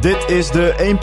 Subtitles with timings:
[0.00, 0.96] Dit is de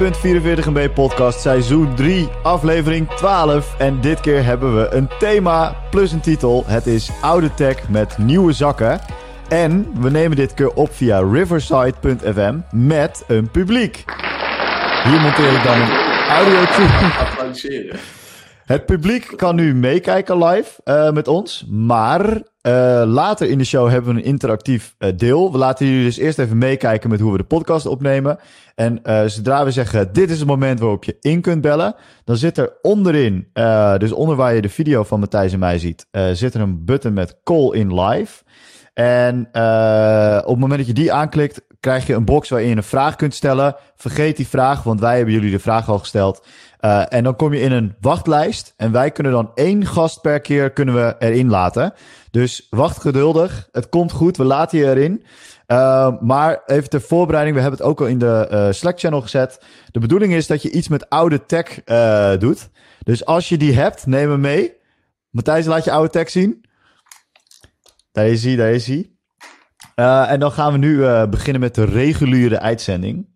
[0.62, 3.76] 1.44 MB podcast, seizoen 3, aflevering 12.
[3.78, 6.64] En dit keer hebben we een thema plus een titel.
[6.68, 9.00] Het is oude tech met nieuwe zakken.
[9.48, 14.04] En we nemen dit keer op via riverside.fm met een publiek.
[15.04, 15.92] Hier monteer ik dan een
[16.30, 16.60] audio
[17.20, 18.00] Applaudisseren.
[18.68, 22.42] Het publiek kan nu meekijken live uh, met ons, maar uh,
[23.06, 25.52] later in de show hebben we een interactief uh, deel.
[25.52, 28.40] We laten jullie dus eerst even meekijken met hoe we de podcast opnemen.
[28.76, 29.00] En
[29.30, 32.78] zodra we zeggen, dit is het moment waarop je in kunt bellen, dan zit er
[32.82, 33.48] onderin,
[33.98, 37.14] dus onder waar je de video van Matthijs en mij ziet, zit er een button
[37.14, 38.44] met call in live.
[38.98, 39.40] En
[40.40, 43.16] op het moment dat je die aanklikt, krijg je een box waarin je een vraag
[43.16, 43.76] kunt stellen.
[43.96, 46.46] Vergeet die vraag, want wij hebben jullie de vraag al gesteld.
[46.82, 48.74] Uh, en dan kom je in een wachtlijst.
[48.78, 51.94] En wij kunnen dan één gast per keer kunnen we erin laten.
[52.32, 53.68] Dus wacht geduldig.
[53.72, 54.38] Het komt goed.
[54.38, 55.24] We laten je erin.
[55.68, 57.56] Uh, maar even ter voorbereiding.
[57.56, 59.62] We hebben het ook al in de uh, Slack channel gezet.
[59.92, 61.84] De bedoeling is dat je iets met oude tech
[62.40, 62.70] doet.
[63.04, 64.74] Dus als je die hebt, neem hem mee.
[65.30, 66.66] Matthijs, laat je oude tech zien.
[68.18, 69.12] Daar is hij, daar is hij.
[70.28, 73.28] en dan gaan we nu beginnen met de reguliere uitzending.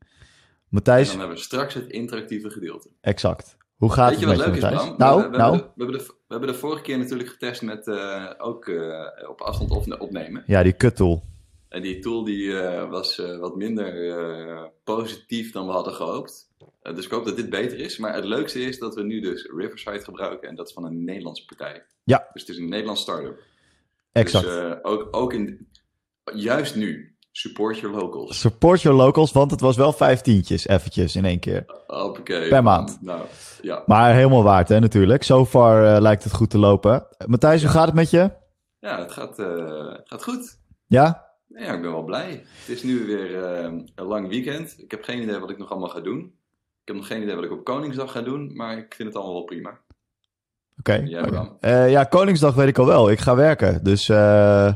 [0.70, 1.06] Matthijs.
[1.06, 2.90] En dan hebben we straks het interactieve gedeelte.
[3.02, 3.58] Exact.
[3.76, 4.96] Hoe gaat Weet het je met wat je, leuk is, Matthijs?
[4.96, 4.98] Bram?
[4.98, 5.52] Nou, we, we nou.
[5.52, 8.72] Hebben de, we, hebben de, we hebben de vorige keer natuurlijk getest met uh, ook
[9.30, 10.44] op afstand op, opnemen.
[10.46, 11.24] Ja, die kuttool.
[11.70, 12.54] En die tool die,
[12.90, 16.50] was wat minder positief dan we hadden gehoopt.
[16.82, 17.98] dus ik hoop dat dit beter is.
[17.98, 20.50] Maar het leukste is dat we nu dus Riverside gebruiken.
[20.50, 21.84] En dat is van een Nederlandse partij.
[22.04, 22.30] Ja.
[22.34, 23.50] Dus het is een Nederlands start-up.
[24.12, 24.46] Exact.
[24.46, 25.68] Dus ook, ook in,
[26.34, 28.40] juist nu Support your locals.
[28.40, 31.66] Support your locals, want het was wel vijftientjes eventjes in één keer.
[31.88, 32.48] Oké.
[32.50, 32.98] Per maand.
[33.02, 33.22] Nou,
[33.62, 33.84] ja.
[33.86, 35.24] Maar helemaal waard hè, natuurlijk.
[35.24, 37.08] So far uh, lijkt het goed te lopen.
[37.26, 38.32] Matthijs, hoe gaat het met je?
[38.80, 40.60] Ja, het gaat, uh, gaat goed.
[40.88, 41.30] Ja?
[41.48, 42.30] Ja, ik ben wel blij.
[42.30, 44.76] Het is nu weer een lang weekend.
[44.78, 46.20] Ik heb geen idee wat ik nog allemaal ga doen.
[46.82, 49.18] Ik heb nog geen idee wat ik op Koningsdag ga doen, maar ik vind het
[49.18, 49.80] allemaal wel prima.
[50.82, 51.08] Oké.
[51.28, 51.52] Okay.
[51.62, 53.10] Uh, ja, Koningsdag weet ik al wel.
[53.10, 53.84] Ik ga werken.
[53.84, 54.74] Dus uh,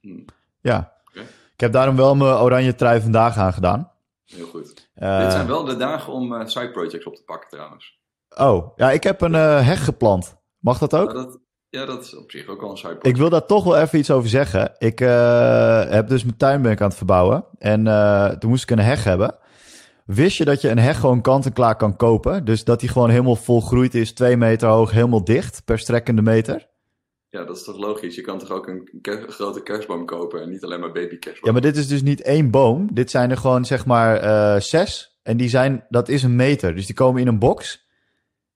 [0.00, 0.24] hmm.
[0.60, 0.92] ja.
[1.10, 1.22] Okay.
[1.52, 3.92] Ik heb daarom wel mijn oranje trui vandaag aangedaan.
[4.24, 4.90] Heel goed.
[4.96, 8.00] Uh, Dit zijn wel de dagen om side projects op te pakken trouwens.
[8.36, 10.36] Oh, ja, ik heb een heg geplant.
[10.58, 11.08] Mag dat ook?
[11.08, 11.38] Ja dat,
[11.68, 13.06] ja, dat is op zich ook wel een side project.
[13.06, 14.74] Ik wil daar toch wel even iets over zeggen.
[14.78, 14.98] Ik
[15.88, 17.44] heb dus mijn tuinbank aan het verbouwen.
[17.58, 17.84] En
[18.38, 19.34] toen moest ik een heg hebben.
[20.08, 22.44] Wist je dat je een heg gewoon kant-en-klaar kan kopen?
[22.44, 26.68] Dus dat die gewoon helemaal volgroeid is, twee meter hoog, helemaal dicht per strekkende meter?
[27.28, 28.14] Ja, dat is toch logisch?
[28.14, 31.46] Je kan toch ook een, ker grote kerstboom kopen en niet alleen maar baby kerstboom?
[31.46, 32.94] Ja, maar dit is dus niet één boom.
[32.94, 35.18] Dit zijn er gewoon zeg maar uh, zes.
[35.22, 36.74] En die zijn, dat is een meter.
[36.74, 37.87] Dus die komen in een box.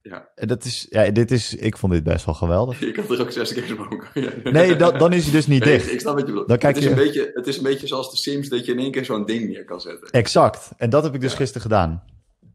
[0.09, 0.29] Ja.
[0.35, 2.79] En dat is, ja, dit is, ik vond dit best wel geweldig.
[2.85, 4.41] Je kan er ook zes kerstbomen kopen.
[4.53, 5.91] Nee, dat, dan is hij dus niet nee, dicht.
[5.91, 6.47] Ik snap wat je bedoelt.
[6.47, 6.95] Dan kijk het, is je...
[6.97, 9.25] een beetje, het is een beetje zoals de Sims dat je in één keer zo'n
[9.25, 10.09] ding neer kan zetten.
[10.09, 10.71] Exact.
[10.77, 11.37] En dat heb ik dus Ja.
[11.37, 12.03] gisteren gedaan.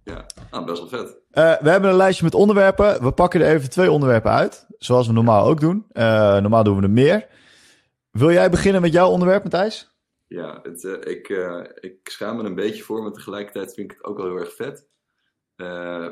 [0.05, 1.09] Ja, nou, best wel vet.
[1.09, 3.03] Uh, we hebben een lijstje met onderwerpen.
[3.03, 4.67] We pakken er even twee onderwerpen uit.
[4.79, 5.87] Zoals we normaal ook doen.
[5.93, 6.03] Uh,
[6.39, 7.27] normaal doen we er meer.
[8.11, 9.97] Wil jij beginnen met jouw onderwerp, Matthijs?
[10.27, 11.29] Ja, het, uh, ik,
[11.81, 14.55] ik schaam me een beetje voor, maar tegelijkertijd vind ik het ook wel heel erg
[14.55, 14.89] vet.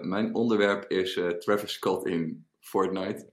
[0.00, 3.30] Mijn onderwerp is Travis Scott in Fortnite.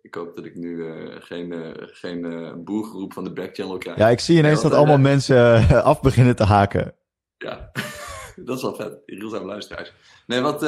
[0.00, 0.84] Ik hoop dat ik nu
[1.20, 3.98] geen, geen boergeroep van de backchannel krijg.
[3.98, 6.94] Ja, ik zie ineens dat allemaal mensen af beginnen te haken.
[7.36, 7.70] Ja,
[8.44, 9.02] dat is wel vet.
[9.06, 9.92] Realzame luisteraars.
[10.26, 10.60] Nee, wat,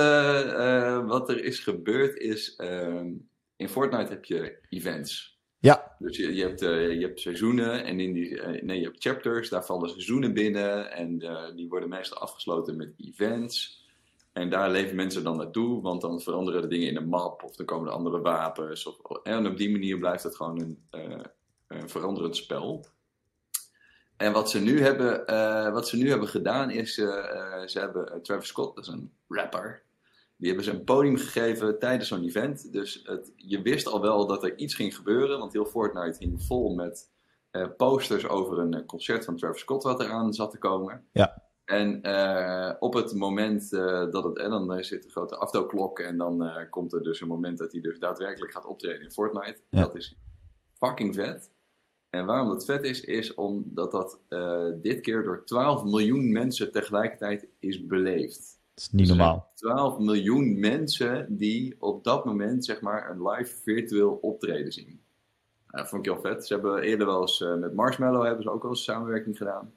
[1.06, 2.58] wat er is gebeurd is...
[2.58, 3.04] Uh,
[3.56, 5.35] in Fortnite heb je events.
[5.58, 5.96] Ja.
[5.98, 9.48] Dus je, je, hebt, je hebt seizoenen en in die, nee, je hebt chapters.
[9.48, 10.92] Daar vallen seizoenen binnen.
[10.92, 11.18] En
[11.56, 13.84] die worden meestal afgesloten met events.
[14.32, 15.82] En daar leven mensen dan naartoe.
[15.82, 17.42] Want dan veranderen de dingen in een map.
[17.42, 18.86] Of dan komen er andere wapens.
[18.86, 20.78] Of, en op die manier blijft het gewoon een,
[21.66, 22.86] een veranderend spel.
[24.16, 27.78] En wat ze nu hebben, uh, wat ze nu hebben gedaan is, uh, uh, ze
[27.78, 29.82] hebben Travis Scott, dat is een rapper,
[30.36, 32.72] die hebben ze een podium gegeven tijdens zo'n event.
[32.72, 36.42] Dus het, je wist al wel dat er iets ging gebeuren, want heel Fortnite hing
[36.42, 37.10] vol met
[37.76, 41.04] posters over een concert van Travis Scott wat eraan zat te komen.
[41.12, 41.44] Ja.
[41.64, 41.96] En
[42.80, 43.70] op het moment
[44.10, 47.58] dat het, en dan zit een grote aftelklok en dan komt er dus een moment
[47.58, 49.60] dat hij dus daadwerkelijk gaat optreden in Fortnite.
[49.70, 49.80] Ja.
[49.80, 50.18] Dat is
[50.72, 51.50] fucking vet.
[52.10, 54.20] En waarom dat vet is, is omdat dat
[54.82, 58.55] dit keer door 12 miljoen mensen tegelijkertijd is beleefd.
[58.76, 59.50] Dat is niet Dus normaal.
[59.54, 65.00] zijn 12 miljoen mensen die op dat moment zeg maar een live virtueel optreden zien.
[65.70, 66.46] Uh, vond ik heel vet.
[66.46, 69.72] Ze hebben eerder wel eens uh, met Marshmallow hebben ze ook wel eens samenwerking gedaan.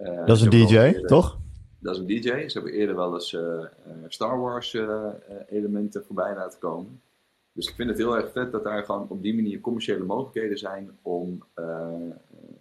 [0.00, 1.38] Uh, Dat is een DJ, eerder- toch?
[1.78, 2.48] Dat is een DJ.
[2.48, 3.64] Ze hebben eerder wel eens uh,
[4.08, 4.76] Star Wars
[5.48, 7.00] elementen voorbij laten komen.
[7.52, 10.58] Dus ik vind het heel erg vet dat daar gewoon op die manier commerciële mogelijkheden
[10.58, 11.44] zijn om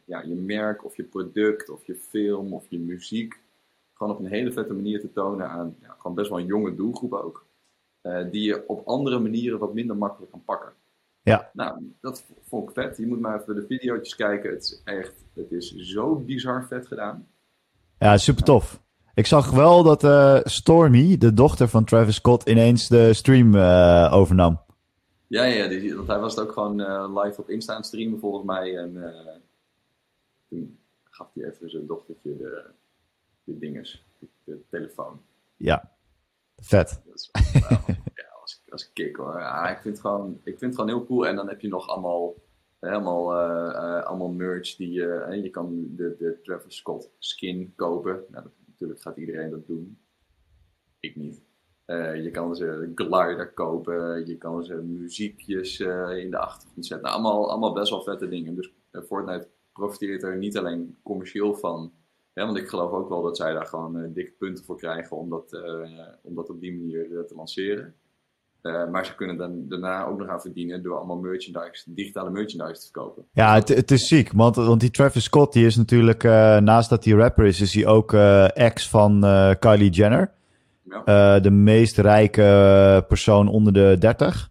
[0.06, 3.41] ja, je merk of je product of je film of je muziek
[4.03, 6.75] gewoon op een hele vette manier te tonen aan ja, gewoon best wel een jonge
[6.75, 7.45] doelgroep ook.
[8.01, 10.73] eh, die je op andere manieren wat minder makkelijk kan pakken.
[11.21, 11.50] Ja.
[11.53, 12.97] Nou, dat vond ik vet.
[12.97, 14.50] Je moet maar even de video's kijken.
[14.51, 17.27] Het is echt, het is zo bizar vet gedaan.
[18.00, 18.81] Ja, super tof.
[19.13, 24.09] Ik zag wel dat eh, Stormy, de dochter van Travis Scott, ineens de stream eh,
[24.13, 24.61] overnam.
[25.27, 26.75] Ja, ja, die, want hij was het ook gewoon
[27.19, 28.77] live op Insta aan streamen volgens mij.
[28.77, 29.13] En
[30.50, 32.63] toen gaf hij even zijn dochtertje de,
[33.43, 34.05] de dinges,
[34.43, 35.21] de, telefoon.
[35.55, 35.91] Ja,
[36.57, 37.01] vet.
[37.05, 37.29] Dat is
[38.13, 39.39] ja, als, als kick hoor.
[39.39, 41.27] Ja, ik, vind het gewoon, ik vind het gewoon heel cool.
[41.27, 42.35] En dan heb je nog allemaal,
[42.79, 47.73] helemaal, eh, eh, allemaal merch die je, eh, je kan de, de Travis Scott skin
[47.75, 48.23] kopen.
[48.29, 49.97] Nou, dat, natuurlijk gaat iedereen dat doen.
[50.99, 51.43] Ik niet.
[52.15, 57.07] Je kan ze glider kopen, je kan ze muziekjes in de achtergrond zetten.
[57.07, 58.55] Nou, allemaal, allemaal best wel vette dingen.
[58.55, 61.93] Dus Fortnite profiteert er niet alleen commercieel van.
[62.33, 65.18] Hè, want ik geloof ook wel dat zij daar gewoon eh, dikke punten voor krijgen
[65.18, 65.89] om dat, eh,
[66.21, 67.94] om dat op die manier eh, te lanceren.
[68.91, 72.91] Maar ze kunnen dan daarna ook nog aan verdienen door allemaal merchandise, digitale merchandise te
[72.91, 73.25] verkopen.
[73.33, 76.24] Ja, het, het is ziek, want, want die Travis Scott, die is natuurlijk,
[76.63, 78.13] naast dat hij rapper is, is hij ook
[78.53, 79.21] ex van
[79.59, 80.31] Kylie Jenner.
[80.83, 81.39] Ja.
[81.39, 84.50] De meest rijke persoon onder de 30.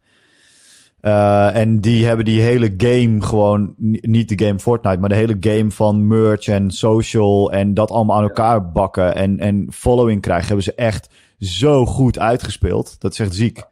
[1.02, 5.14] Eh, en die hebben die hele game gewoon, ni- niet de game Fortnite, maar de
[5.14, 10.20] hele game van merch en social en dat allemaal aan elkaar bakken en, en following
[10.20, 11.08] krijgen, hebben ze echt
[11.38, 13.00] zo goed uitgespeeld.
[13.00, 13.64] Dat is echt ziek.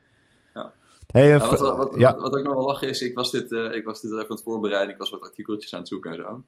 [0.55, 0.73] Ja.
[1.07, 2.17] Hey, wat, wat, wat, ja.
[2.17, 4.31] wat ook nog wel lachen is, ik was, dit, eh, ik was dit even aan
[4.31, 6.43] het voorbereiden, ik was wat artikeltjes aan het zoeken en zo.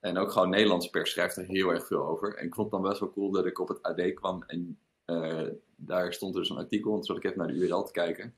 [0.00, 2.34] En ook gewoon Nederlandse pers schrijft er heel erg veel over.
[2.36, 4.78] En ik vond het dan best wel cool dat ik op het AD kwam en
[5.04, 7.92] eh, daar stond dus een artikel, en toen zat ik even naar de URL te
[7.92, 8.34] kijken.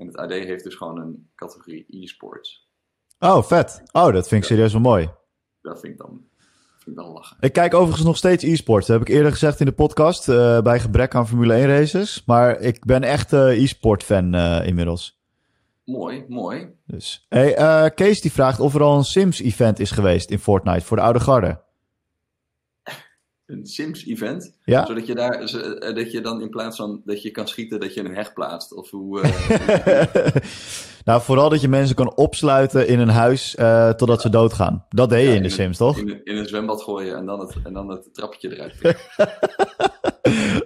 [0.00, 2.68] En het AD heeft dus gewoon een categorie e-sports.
[3.18, 3.82] Oh, vet.
[3.92, 5.10] Oh, dat vind ik serieus wel mooi.
[5.62, 6.24] Dat vind ik dan,
[6.78, 7.36] vind ik dan lachen.
[7.40, 8.86] Ik kijk overigens nog steeds e-sports.
[8.86, 10.28] Dat heb ik eerder gezegd in de podcast.
[10.28, 12.22] eh, bij gebrek aan Formule 1 races.
[12.26, 15.20] Maar ik ben echt eh, e-sport fan eh, inmiddels.
[15.84, 16.68] Mooi, mooi.
[16.86, 17.26] Dus.
[17.28, 20.96] Hey, Kees die vraagt of er al een Sims event is geweest in Fortnite voor
[20.96, 21.60] de oude garde.
[23.50, 24.54] Een Sims-event.
[24.64, 24.86] Ja?
[24.86, 27.94] Zodat je daar, eh, dat je dan in plaats van dat je kan schieten, dat
[27.94, 28.74] je een heg plaatst.
[28.74, 29.20] Of hoe.
[29.20, 30.22] eh,
[31.04, 34.86] nou, vooral dat je mensen kan opsluiten in een huis eh, totdat ze doodgaan.
[34.88, 35.98] Dat deed je in de Sims, toch?
[35.98, 38.74] in, in een zwembad gooien en dan het, en dan het trappetje eruit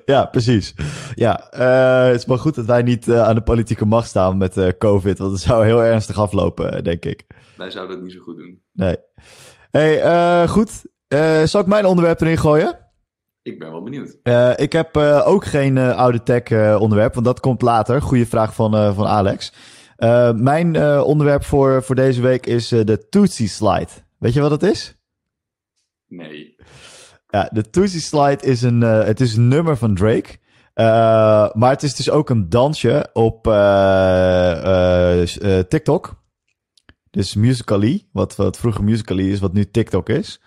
[0.04, 0.74] ja, precies.
[1.14, 1.46] Ja,
[2.08, 5.18] het is maar goed dat wij niet aan de politieke macht staan met COVID.
[5.18, 7.26] Want het zou heel ernstig aflopen, denk ik.
[7.56, 8.60] Wij zouden het niet zo goed doen.
[8.72, 8.96] Nee.
[9.70, 10.82] Hey, goed.
[11.08, 12.78] Eh, zal ik mijn onderwerp erin gooien?
[13.42, 14.16] Ik ben wel benieuwd.
[14.22, 18.02] Eh, ik heb eh, ook geen oude tech onderwerp, want dat komt later.
[18.02, 19.52] Goeie vraag van, van Alex.
[20.34, 23.88] Mijn onderwerp voor, voor deze week is de Tootsie Slide.
[24.18, 24.96] Weet je wat dat is?
[26.08, 26.56] Nee.
[27.28, 30.38] Ja, de Tootsie Slide is een, het is een nummer van Drake.
[31.54, 33.42] Maar het is dus ook een dansje op
[35.68, 36.22] TikTok.
[37.10, 40.40] Dus Musical.ly, wat, wat vroeger Musical.ly is, wat nu TikTok is.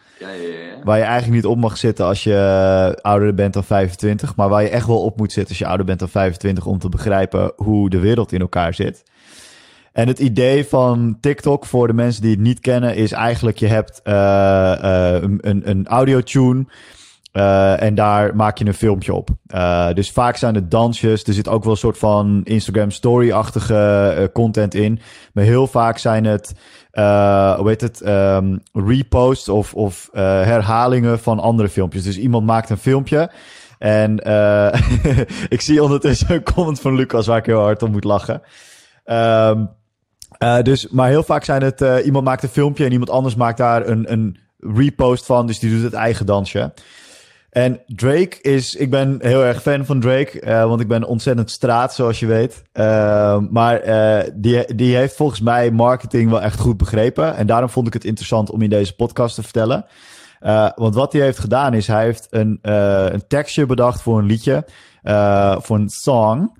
[0.84, 4.36] Waar je eigenlijk niet op mag zitten als je eh, ouder bent dan 25.
[4.36, 6.80] Maar waar je echt wel op moet zitten als je ouder bent dan 25 om
[6.80, 9.04] te begrijpen hoe de wereld in elkaar zit.
[9.98, 13.68] En het idee van TikTok voor de mensen die het niet kennen is eigenlijk je
[13.68, 16.66] hebt eh, eh, een, een, een audio-tune.
[17.38, 19.30] Eh, en daar maak je een filmpje op.
[19.48, 21.24] Eh, dus vaak zijn het dansjes.
[21.24, 25.00] Er zit ook wel een soort van Instagram story-achtige eh, content in.
[25.34, 26.54] Maar heel vaak zijn het,
[27.58, 32.04] hoe heet het, ehm, reposts of, of herhalingen van andere filmpjes.
[32.04, 33.32] Dus iemand maakt een filmpje.
[33.78, 34.16] En
[35.56, 38.42] ik zie ondertussen een comment van Lucas waar ik heel hard om moet lachen.
[39.04, 39.66] Ehm,
[40.38, 43.58] eh, dus, maar heel vaak zijn het, iemand maakt een filmpje en iemand anders maakt
[43.58, 45.48] daar een, een repost van.
[45.48, 46.74] Dus die doet het eigen dansje.
[47.50, 51.52] En Drake is, ik ben heel erg fan van Drake, eh, want ik ben ontzettend
[51.52, 52.64] straat, zoals je weet.
[52.72, 57.36] Eh, maar eh, die, die heeft volgens mij marketing wel echt goed begrepen.
[57.36, 59.86] En daarom vond ik het interessant om in deze podcast te vertellen.
[60.40, 64.26] Eh, want wat hij heeft gedaan is, hij heeft een, een tekstje bedacht voor een
[64.26, 64.66] liedje,
[65.62, 66.56] voor een song.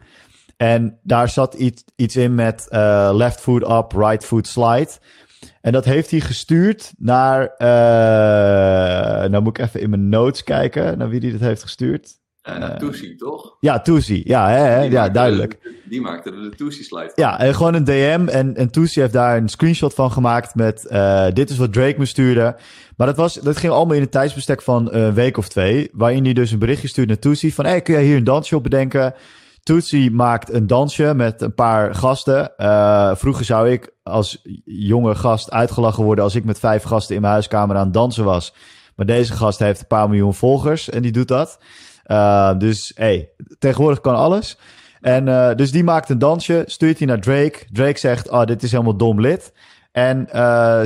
[0.58, 2.68] En daar zat iets, iets in met
[3.12, 4.90] left foot up, right foot slide.
[5.68, 7.42] En dat heeft hij gestuurd naar.
[7.58, 12.10] eh nou moet ik even in mijn notes kijken naar wie die dat heeft gestuurd.
[12.44, 13.58] Naar Tootsie, toch?
[13.60, 14.22] Ja, Tootsie.
[14.28, 15.58] Ja, hè, ja duidelijk.
[15.64, 17.24] de- die maakte de Tootsie-slide van.
[17.24, 18.28] Ja, en gewoon een DM.
[18.28, 20.86] En, en Tootsie heeft daar een screenshot van gemaakt met...
[20.86, 22.56] eh, dit is wat Drake me stuurde.
[22.98, 25.90] Maar dat, was, dat ging allemaal in een tijdsbestek van een week of twee.
[25.94, 27.66] Waarin hij dus een berichtje stuurde naar Tootsie van...
[27.66, 29.14] Hey, kun jij hier een dansje op bedenken?
[29.68, 32.58] Tootsie maakt een dansje met een paar gasten.
[32.58, 36.24] Eh, vroeger zou ik als jonge gast uitgelachen worden...
[36.24, 38.54] als ik met vijf gasten in mijn huiskamer aan het dansen was.
[38.96, 41.60] Maar deze gast heeft een paar miljoen volgers en die doet dat.
[42.06, 44.58] Uh, dus hey, tegenwoordig kan alles.
[45.02, 47.60] En uh, dus die maakt een dansje, stuurt hij naar Drake.
[47.72, 49.54] Drake zegt, oh, dit is helemaal dom lid.
[49.92, 50.28] En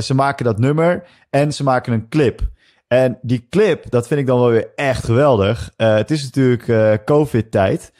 [0.02, 2.40] ze maken dat nummer en ze maken een clip.
[2.88, 5.70] En die clip, dat vind ik dan wel weer echt geweldig.
[5.76, 7.92] Het is natuurlijk COVID-tijd.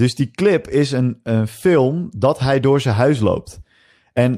[0.00, 3.60] Dus die clip is een, een film dat hij door zijn huis loopt.
[4.12, 4.36] En uh,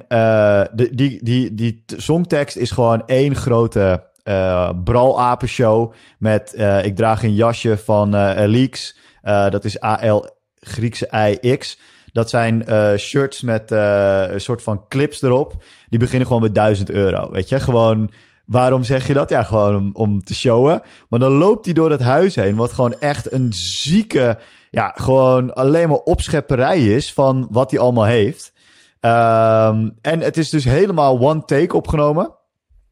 [0.73, 5.93] de, die, die, die songtekst is gewoon één grote uh, bralapenshow.
[6.19, 8.97] Met uh, ik draag een jasje van uh, Leaks.
[9.23, 10.27] dat is A-L
[10.61, 11.79] Griekse I-X.
[12.13, 12.65] Dat zijn
[12.99, 15.65] shirts met een soort van clips erop.
[15.89, 17.31] Die beginnen gewoon met 1000 euro.
[17.31, 18.11] Weet je, gewoon.
[18.47, 19.31] Waarom zeg je dat?
[19.31, 20.83] Ja, gewoon om, om te showen.
[21.09, 22.57] Maar dan loopt hij door het huis heen.
[22.57, 24.39] Wat gewoon echt een zieke.
[24.73, 28.53] Ja, gewoon alleen maar opschepperij is van wat hij allemaal heeft.
[29.01, 32.35] Um, en het is dus helemaal one take opgenomen.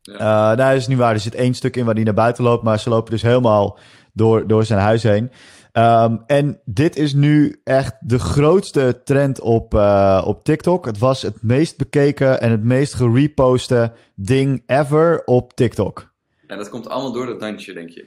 [0.02, 0.50] Ja.
[0.52, 1.12] Uh, nou, is niet waar.
[1.12, 2.62] Er zit één stuk in waar hij naar buiten loopt.
[2.62, 3.78] Maar ze lopen dus helemaal
[4.12, 5.30] door, door zijn huis heen.
[5.72, 10.86] Um, en dit is nu echt de grootste trend op, uh, op TikTok.
[10.86, 16.12] Het was het meest bekeken en het meest gereposte ding ever op TikTok.
[16.46, 18.06] En dat komt allemaal door dat dansje, denk je?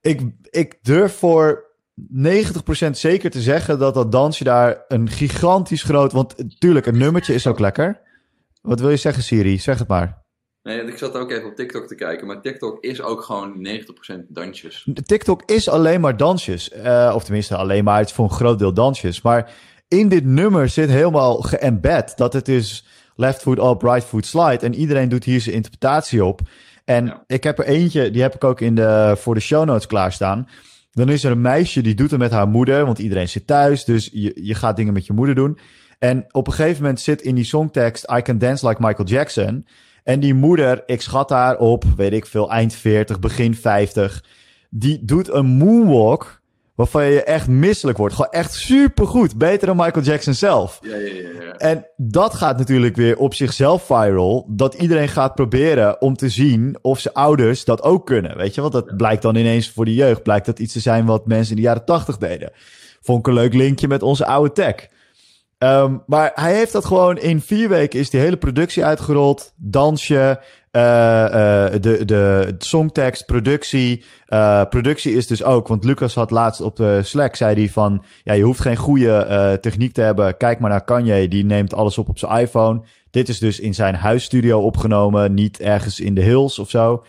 [0.00, 1.69] Ik, ik durf voor
[2.12, 6.12] 90% zeker te zeggen dat dat dansje daar een gigantisch groot...
[6.12, 8.00] Want tuurlijk, een nummertje is ook lekker.
[8.62, 9.58] Wat wil je zeggen, Siri?
[9.58, 10.22] Zeg het maar.
[10.62, 14.26] Nee, ik zat ook even op TikTok te kijken, maar TikTok is ook gewoon 90%
[14.28, 14.88] dansjes.
[15.04, 16.72] TikTok is alleen maar dansjes.
[16.72, 19.22] Uh, of tenminste, alleen maar, het is voor een groot deel dansjes.
[19.22, 19.52] Maar
[19.88, 22.84] in dit nummer zit helemaal geëmbed dat het is
[23.16, 24.58] left foot up, right foot slide.
[24.58, 26.40] En iedereen doet hier zijn interpretatie op.
[26.84, 27.24] En ja.
[27.26, 30.48] ik heb er eentje, die heb ik ook in de, voor de show notes klaarstaan.
[30.90, 33.84] Dan is er een meisje die doet het met haar moeder, want iedereen zit thuis.
[33.84, 35.58] Dus je, je gaat dingen met je moeder doen.
[35.98, 39.66] En op een gegeven moment zit in die songtekst I Can Dance Like Michael Jackson.
[40.04, 44.24] En die moeder, ik schat haar op, weet ik veel, eind 40, begin 50.
[44.70, 46.39] Die doet een moonwalk
[46.80, 48.14] waarvan je echt misselijk wordt.
[48.14, 49.36] Gewoon echt supergoed.
[49.36, 50.78] Beter dan Michael Jackson zelf.
[50.82, 51.52] Ja, ja, ja, ja.
[51.52, 54.46] En dat gaat natuurlijk weer op zichzelf viral.
[54.48, 58.36] Dat iedereen gaat proberen om te zien of zijn ouders dat ook kunnen.
[58.36, 60.22] Weet je, want dat blijkt dan ineens voor de jeugd.
[60.22, 62.52] Blijkt dat iets te zijn wat mensen in de jaren tachtig deden.
[63.00, 64.88] Vond ik een leuk linkje met onze oude tech.
[65.58, 69.52] Um, maar hij heeft dat gewoon in vier weken is die hele productie uitgerold.
[69.56, 70.40] Dansje,
[70.70, 74.04] de, de songtekst, productie.
[74.28, 78.04] Uh, productie is dus ook, want Lucas had laatst op de Slack, zei hij van,
[78.24, 80.36] ja, je hoeft geen goede techniek te hebben.
[80.36, 82.80] Kijk maar naar Kanye, die neemt alles op op zijn iPhone.
[83.10, 87.04] Dit is dus in zijn huisstudio opgenomen, niet ergens in de hills of zo.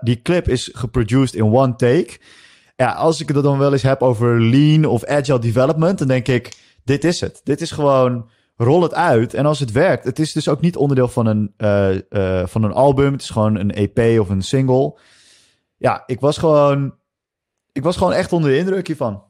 [0.00, 2.18] die clip is geproduced in one take.
[2.76, 6.28] Ja, als ik het dan wel eens heb over lean of agile development, dan denk
[6.28, 7.40] ik dit is het.
[7.44, 9.34] Dit is gewoon rol het uit.
[9.34, 12.62] En als het werkt, het is dus ook niet onderdeel van een, uh, uh, van
[12.62, 13.12] een album.
[13.12, 14.98] Het is gewoon een EP of een single.
[15.76, 16.94] Ja, ik was gewoon,
[17.72, 19.24] ik was gewoon echt onder de indruk hiervan.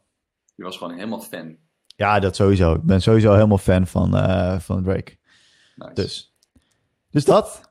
[0.55, 1.57] Je was gewoon helemaal fan.
[1.97, 2.75] Ja, dat sowieso.
[2.75, 5.17] Ik ben sowieso helemaal fan van, uh, van Drake.
[5.77, 5.93] Nice.
[5.95, 6.35] Dus.
[7.11, 7.71] dus dat.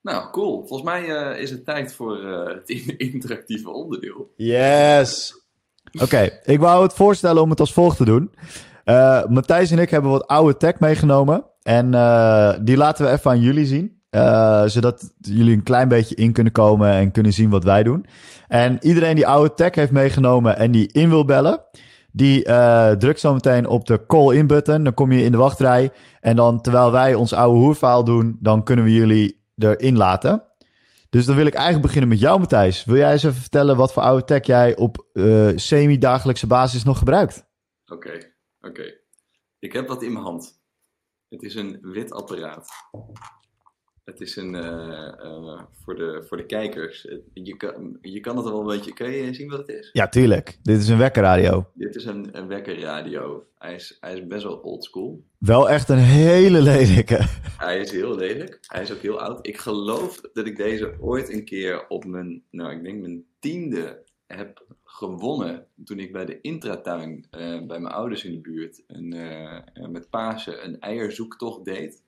[0.00, 0.66] Nou, cool.
[0.66, 1.04] Volgens mij
[1.38, 2.68] is het tijd voor het
[3.12, 4.32] interactieve onderdeel.
[4.36, 5.42] Yes.
[5.92, 6.40] Oké, okay.
[6.44, 8.34] ik wou het voorstellen om het als volgt te doen.
[8.84, 11.44] Uh, Matthijs en ik hebben wat oude tech meegenomen.
[11.62, 14.02] En uh, die laten we even aan jullie zien.
[14.10, 18.06] Uh, zodat jullie een klein beetje in kunnen komen en kunnen zien wat wij doen.
[18.48, 21.60] En iedereen die oude tech heeft meegenomen en die in wil bellen,
[22.12, 22.42] die
[22.98, 24.84] drukt zo meteen op de call-in button.
[24.84, 25.90] Dan kom je in de wachtrij.
[26.20, 30.42] En dan terwijl wij ons oude hoerverhaal doen, dan kunnen we jullie erin laten.
[31.10, 32.84] Dus dan wil ik eigenlijk beginnen met jou, Matthijs.
[32.84, 35.06] Wil jij eens even vertellen wat voor oude tech jij op
[35.54, 37.46] semi-dagelijkse basis nog gebruikt?
[37.86, 38.32] Oké.
[38.66, 38.94] Oké.
[39.58, 40.62] Ik heb wat in mijn hand.
[41.28, 42.68] Het is een wit apparaat.
[44.04, 47.08] Het is een, uh, uh, voor, de, voor de kijkers.
[47.32, 49.90] Je kan, je kan het wel een beetje, kun je zien wat het is?
[49.92, 50.58] Ja, tuurlijk.
[50.62, 51.70] Dit is een wekkerradio.
[51.74, 53.46] Dit is een, een wekkerradio.
[53.58, 55.24] Hij is, hij is best wel oldschool.
[55.38, 57.26] Wel echt een hele lelijke.
[57.58, 58.58] Hij is heel lelijk.
[58.66, 59.46] Hij is ook heel oud.
[59.46, 64.04] Ik geloof dat ik deze ooit een keer op mijn, nou ik denk mijn tiende
[64.26, 64.63] heb
[65.04, 69.88] gewonnen toen ik bij de intratuin uh, bij mijn ouders in de buurt een, uh,
[69.88, 72.02] met Pasen een eierzoektocht deed.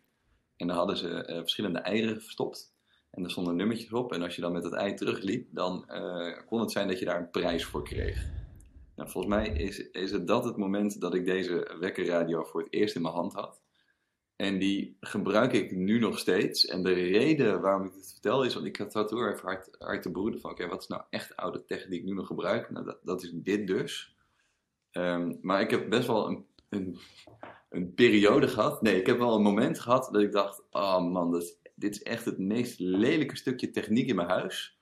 [0.57, 2.75] En dan hadden ze verschillende eieren verstopt.
[3.11, 4.13] En er stonden nummertjes op.
[4.13, 5.87] En als je dan met het ei terugliep, dan
[6.47, 8.27] kon het zijn dat je daar een prijs voor kreeg.
[8.97, 12.73] Nou, volgens mij is, is het dat het moment dat ik deze wekkerradio voor het
[12.73, 13.61] eerst in mijn hand had.
[14.37, 16.67] En die gebruik ik nu nog steeds.
[16.67, 20.03] En de reden waarom ik dit vertel is, want ik had heel erg hard, hard
[20.03, 22.71] te broeden van, oké, wat is nou echt oude tech die ik nu nog gebruik?
[22.71, 24.17] Nou, dat, dat is dit dus.
[24.93, 26.99] Um, maar ik heb best wel een, een,
[27.71, 31.31] een, periode gehad, nee, ik heb wel een moment gehad dat ik dacht, oh man,
[31.31, 34.79] dat, dit is echt het meest lelijke stukje techniek in mijn huis.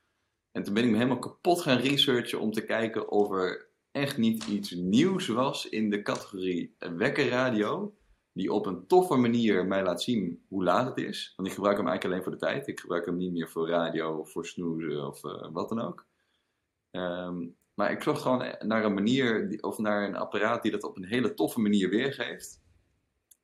[0.52, 4.18] En toen ben ik me helemaal kapot gaan researchen om te kijken of er echt
[4.18, 7.94] niet iets nieuws was in de categorie wekkerradio.
[8.34, 11.32] Die op een toffe manier mij laat zien hoe laat het is.
[11.36, 12.68] Want ik gebruik hem eigenlijk alleen voor de tijd.
[12.68, 16.06] Ik gebruik hem niet meer voor radio of voor snoezen of eh, wat dan ook.
[16.90, 20.96] Ehm, maar ik zocht gewoon naar een manier, of naar een apparaat die dat op
[20.96, 22.62] een hele toffe manier weergeeft.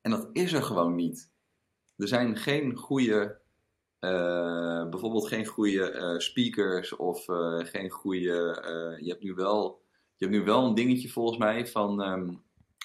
[0.01, 1.33] En dat is er gewoon niet.
[1.97, 3.41] Er zijn geen goede,
[3.99, 7.25] eh, bijvoorbeeld geen goede eh, speakers of
[7.59, 8.97] geen goede.
[9.01, 9.83] je, hebt nu wel,
[10.17, 12.33] je hebt nu wel een dingetje volgens mij van, ehm,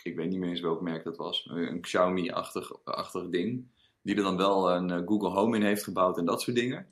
[0.05, 3.67] ik weet niet meer eens welk merk dat was, een Xiaomi-achtig achtig ding.
[4.01, 6.88] Die er dan wel een eh, Google Home in heeft gebouwd en dat soort dingen.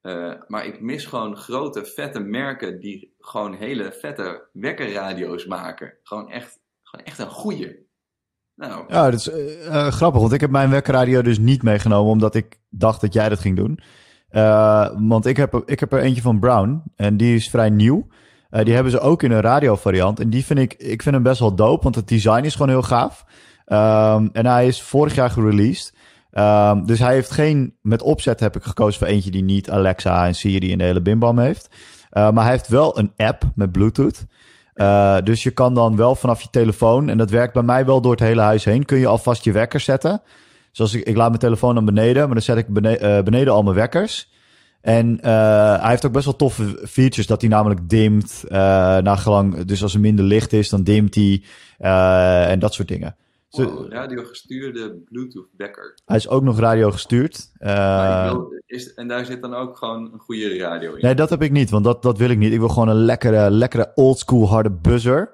[0.00, 5.94] Eh, maar ik mis gewoon grote, vette merken die gewoon hele vette wekkerradio's maken.
[6.02, 7.90] Gewoon echt, gewoon echt een goeie.
[8.54, 12.12] Nou, Ja, dat is eh, eh, grappig, want ik heb mijn wekkerradio dus niet meegenomen,
[12.12, 13.78] omdat ik dacht dat jij dat ging doen.
[14.28, 18.06] Eh, want ik heb, ik heb er eentje van Brown en die is vrij nieuw.
[18.52, 21.24] Eh, die hebben ze ook in een radiovariant en die vind ik, ik vind hem
[21.24, 23.24] best wel dope, want het design is gewoon heel gaaf.
[23.66, 25.94] Ehm, en hij is vorig jaar gereleased.
[26.30, 30.26] Ehm, dus hij heeft geen, met opzet heb ik gekozen voor eentje die niet Alexa
[30.26, 31.68] en Siri en de hele bimbam heeft.
[32.10, 34.24] Eh, maar hij heeft wel een app met Bluetooth.
[34.74, 38.00] Eh, dus je kan dan wel vanaf je telefoon, en dat werkt bij mij wel
[38.00, 40.22] door het hele huis heen, kun je alvast je wekker zetten.
[40.70, 43.62] Zoals ik, ik laat mijn telefoon naar beneden, maar dan zet ik bene- beneden al
[43.62, 44.30] mijn wekkers.
[44.82, 48.58] En eh, hij heeft ook best wel toffe features, dat hij namelijk dimt, eh
[48.98, 51.42] naar gelang, dus als er minder licht is, dan dimt hij
[51.78, 53.16] eh, en dat soort dingen.
[53.50, 55.98] Wow, radiogestuurde Bluetooth wekker.
[56.06, 57.50] hij is ook nog radio gestuurd.
[57.58, 61.02] Eh, wil- is, en daar zit dan ook gewoon een goede radio in.
[61.02, 62.52] Nee, dat heb ik niet, want dat, dat wil ik niet.
[62.52, 65.30] Ik wil gewoon een lekkere, lekkere oldschool harde buzzer.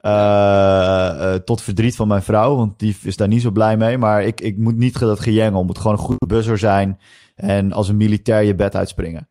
[0.00, 3.98] Eh, eh, tot verdriet van mijn vrouw, want die is daar niet zo blij mee.
[3.98, 5.58] Maar ik, ik moet niet dat gejengel.
[5.58, 6.98] Het moet gewoon een goede buzzer zijn.
[7.36, 9.28] En als een militair je bed uitspringen.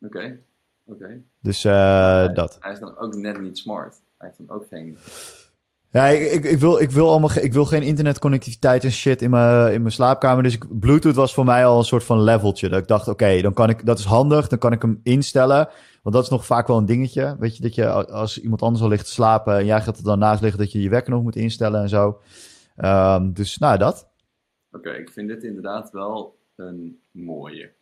[0.00, 0.38] Oké,
[0.84, 1.22] oké.
[1.40, 2.56] Dus eh, dat.
[2.60, 4.00] Hij is dan ook net niet smart.
[4.18, 4.98] Hij heeft dan ook geen...
[5.90, 9.30] Ja, ik, ik, ik, wil, ik, wil allemaal, ik wil geen internetconnectiviteit en shit in
[9.30, 10.42] mijn, in mijn slaapkamer.
[10.42, 12.68] Dus ik, Bluetooth was voor mij al een soort van leveltje.
[12.68, 14.48] Dat ik dacht, oké, dan kan ik, dat is handig.
[14.48, 15.68] Dan kan ik hem instellen.
[16.02, 17.36] Want dat is nog vaak wel een dingetje.
[17.38, 20.04] Weet je, dat je als iemand anders al ligt te slapen en jij gaat er
[20.04, 22.20] dan naast liggen, dat je je wekker nog moet instellen en zo.
[22.76, 24.10] Ehm, dus nou, dat.
[24.70, 27.72] Oké, ik vind dit inderdaad wel een mooie.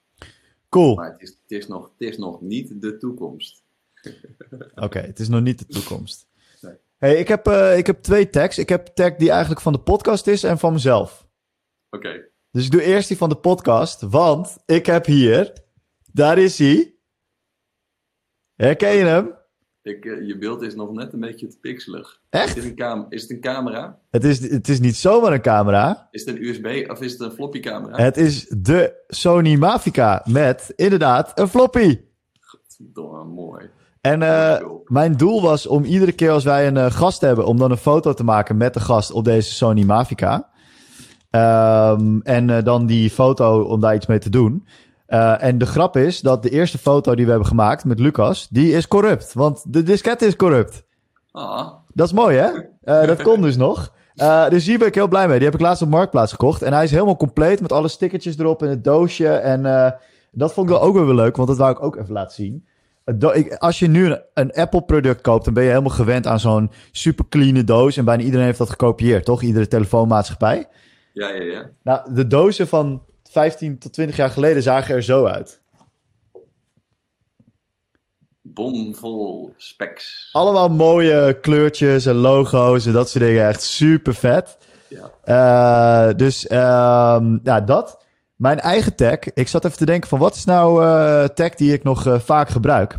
[0.68, 0.94] Cool.
[0.94, 3.62] Maar het is, het is, nog, het is nog niet de toekomst.
[4.74, 6.28] Oké, het is nog niet de toekomst.
[6.60, 6.74] Nee.
[6.98, 8.58] Hey, ik, heb, eh, ik heb twee tags.
[8.58, 11.28] Ik heb tag die eigenlijk van de podcast is en van mezelf.
[11.90, 15.52] Oké, Dus ik doe eerst die van de podcast, want ik heb hier,
[16.12, 16.94] daar is hij.
[18.54, 19.39] Herken je hem?
[19.82, 22.20] Ik, eh, je beeld is nog net een beetje te pixelig.
[22.30, 22.48] Echt?
[22.48, 23.98] Is het een, cam is het een camera?
[24.10, 26.08] Het is, het is niet zomaar een camera.
[26.10, 27.96] Is het een USB of is het een floppy camera?
[28.02, 32.00] Het is de Sony Mavica met inderdaad een floppy.
[32.78, 33.70] Domme, mooi.
[34.00, 37.58] En eh, mijn doel was om iedere keer als wij een eh, gast hebben, om
[37.58, 40.48] dan een foto te maken met de gast op deze Sony Mavica.
[41.30, 44.66] Ehm, en dan die foto om daar iets mee te doen.
[45.10, 48.48] Eh, en de grap is dat de eerste foto die we hebben gemaakt met Lucas,
[48.48, 49.32] die is corrupt.
[49.32, 50.84] Want de disket is corrupt.
[51.32, 52.48] Ah, Dat is mooi, hè?
[52.82, 53.92] Eh, dat kon dus nog.
[54.14, 55.36] Eh, dus hier ben ik heel blij mee.
[55.36, 56.62] Die heb ik laatst op Marktplaats gekocht.
[56.62, 59.28] En hij is helemaal compleet met alle stickertjes erop en het doosje.
[59.28, 59.62] En
[60.32, 62.34] dat vond ik wel ook wel weer leuk, want dat wou ik ook even laten
[62.34, 62.66] zien.
[63.58, 67.24] Als je nu een, een Apple-product koopt, dan ben je helemaal gewend aan zo'n super
[67.28, 67.96] clean doos.
[67.96, 69.42] En bijna iedereen heeft dat gekopieerd, toch?
[69.42, 70.68] Iedere telefoonmaatschappij.
[71.12, 71.70] ja, ja, ja.
[71.82, 75.60] Nou, de dozen van 15 tot 20 jaar geleden zagen er zo uit.
[78.42, 80.28] Bomvol specs.
[80.32, 83.48] Allemaal mooie kleurtjes en logo's en dat soort dingen.
[83.48, 84.58] Echt super vet.
[84.88, 85.10] Ja.
[86.08, 88.04] Eh, dus ehm, ja, dat.
[88.36, 89.18] Mijn eigen tag.
[89.34, 92.18] Ik zat even te denken van wat is nou eh tag die ik nog eh,
[92.18, 92.98] vaak gebruik?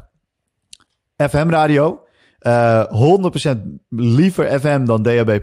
[1.18, 2.04] FM radio.
[2.40, 2.84] Eh
[3.50, 3.58] 100%
[3.90, 5.40] liever FM dan DAB+.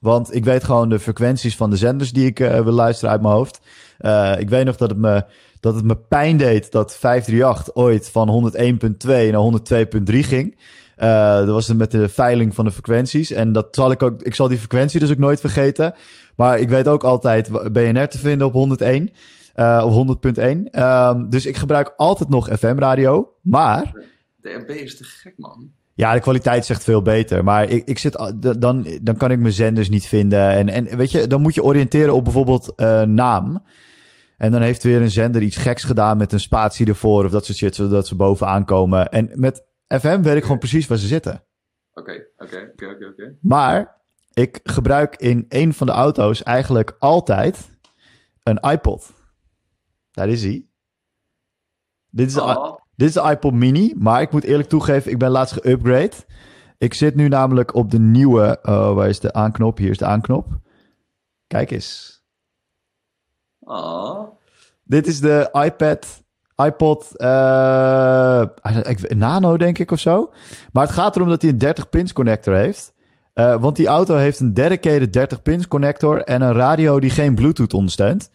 [0.00, 3.34] Want ik weet gewoon de frequenties van de zenders die ik wil luisteren uit mijn
[3.34, 3.60] hoofd.
[4.02, 5.24] Eh, ik weet nog dat het, me,
[5.60, 9.40] dat het me pijn deed dat 538 ooit van 101.2 naar
[10.12, 10.56] 102.3 ging.
[10.96, 13.30] Eh, dat was het met de veiling van de frequenties.
[13.30, 15.94] En dat zal ik ook, ik zal die frequentie dus ook nooit vergeten.
[16.36, 19.10] Maar ik weet ook altijd BNR te vinden op 101.
[19.54, 20.70] eh op 100.1.
[20.70, 23.32] Ehm, dus ik gebruik altijd nog FM-radio.
[23.42, 23.92] Maar
[24.40, 25.70] DRB is te gek, man.
[25.94, 27.44] ja, de kwaliteit is echt veel beter.
[27.44, 30.48] Maar ik, ik zit, dan, dan kan ik mijn zenders niet vinden.
[30.50, 32.72] En, en weet je, dan moet je oriënteren op bijvoorbeeld
[33.06, 33.62] naam.
[34.42, 37.44] En dan heeft weer een zender iets geks gedaan met een spatie ervoor of dat
[37.44, 39.08] soort shit, zodat ze bovenaan komen.
[39.08, 41.44] En met FM weet ik gewoon precies waar ze zitten.
[41.92, 43.36] Oké, oké, oké, oké.
[43.40, 44.00] Maar
[44.32, 47.70] ik gebruik in een van de auto's eigenlijk altijd
[48.42, 49.12] een iPod.
[50.10, 50.66] Daar is hij.
[52.08, 55.18] Dit is, de, Oh, dit is de iPod mini, maar ik moet eerlijk toegeven, ik
[55.18, 56.16] ben laatst geüpgrade.
[56.78, 58.58] Ik zit nu namelijk op de nieuwe.
[58.62, 59.78] Oh, waar is de aanknop?
[59.78, 60.46] Hier is de aanknop.
[61.46, 62.21] Kijk eens.
[63.64, 64.20] Ah,
[64.84, 66.06] Dit is de iPad,
[66.56, 68.42] iPod eh,
[68.82, 70.32] ik- Nano, denk ik, of zo.
[70.72, 72.92] Maar het gaat erom dat hij een 30-pins connector heeft.
[73.34, 77.74] Eh, want die auto heeft een dedicated 30-pins connector en een radio die geen Bluetooth
[77.74, 78.30] ondersteunt.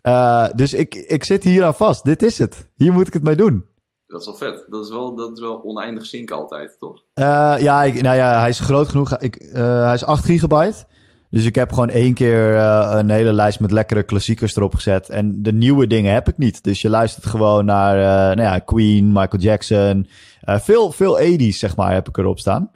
[0.00, 2.04] Eh, dus ik, ik zit hier aan vast.
[2.04, 2.68] Dit is het.
[2.76, 3.64] Hier moet ik het mee doen.
[4.06, 4.64] dat is wel vet.
[4.68, 7.02] Dat is wel, dat is wel oneindig sync altijd, toch?
[7.14, 9.16] Eh, ja, ik, nou ja, hij is groot genoeg.
[9.18, 10.84] Ik, eh, hij is 8 gigabyte.
[11.30, 15.08] Dus ik heb gewoon één keer eh, een hele lijst met lekkere klassiekers erop gezet.
[15.08, 16.64] En de nieuwe dingen heb ik niet.
[16.64, 20.06] Dus je luistert gewoon naar eh, nou ja, Queen, Michael Jackson.
[20.40, 22.70] Eh, veel, veel 80s, zeg maar, heb ik erop staan.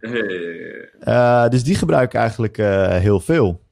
[1.50, 2.56] Dus die gebruik ik eigenlijk
[3.00, 3.62] heel veel.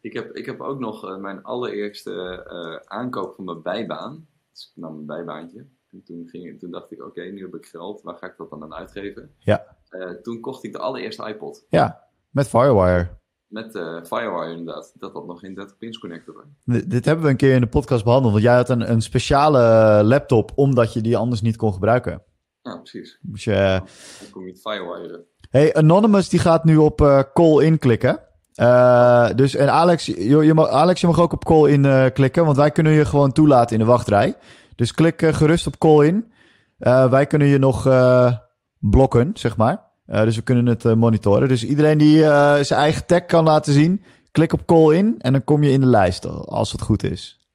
[0.00, 2.44] Ik heb, ik heb ook nog mijn allereerste
[2.84, 4.26] aankoop van mijn bijbaan.
[4.52, 5.66] Dus ik nam een bijbaantje.
[5.90, 8.02] En toen, ging, toen dacht ik, oké, nu heb ik geld.
[8.02, 9.34] Waar ga ik dat dan aan uitgeven?
[9.38, 9.76] Ja.
[10.22, 11.66] Toen kocht ik de allereerste iPod.
[11.68, 13.08] Ja, met Firewire.
[13.52, 14.92] Met eh Firewire inderdaad.
[14.98, 16.44] Dat had nog geen 30 pins connector.
[16.64, 18.32] D- dit hebben we een keer in de podcast behandeld.
[18.32, 19.60] Want jij had een, een speciale
[20.04, 22.22] laptop, omdat je die anders niet kon gebruiken.
[22.62, 23.18] Ja, precies.
[23.22, 23.80] Dus je,
[24.20, 25.24] Dan kom je het Firewire.
[25.50, 28.20] Hey, Anonymous die gaat nu op eh, call in klikken.
[28.54, 32.06] Eh, dus en Alex je, je mag, Alex, je mag ook op call in eh,
[32.12, 34.34] klikken, want wij kunnen je gewoon toelaten in de wachtrij.
[34.76, 36.32] Dus klik eh, gerust op call in.
[36.78, 38.32] Eh, wij kunnen je nog eh,
[38.78, 39.90] blokken, zeg maar.
[40.06, 41.48] Eh, dus we kunnen het eh, monitoren.
[41.48, 45.32] Dus iedereen die eh, zijn eigen tag kan laten zien, klik op call in en
[45.32, 47.46] dan kom je in de lijst als het goed is.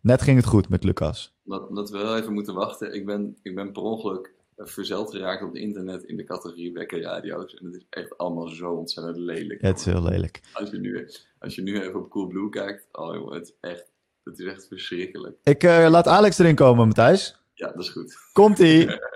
[0.00, 1.34] Net ging het goed met Lucas.
[1.44, 2.94] Dat, dat we wel even moeten wachten.
[2.94, 7.54] Ik ben, ik ben per ongeluk verzeld geraakt op het internet in de categorie wekkerradio's.
[7.54, 9.62] En het is echt allemaal zo ontzettend lelijk.
[9.62, 10.40] Het is heel lelijk.
[10.52, 11.08] Als je nu,
[11.38, 13.90] als je nu even op Coolblue kijkt, oh jongen, het is echt,
[14.24, 15.36] het is echt verschrikkelijk.
[15.42, 17.36] Ik laat Alex erin komen, Matthijs.
[17.54, 18.16] Ja, dat is goed.
[18.32, 18.86] Komt ie.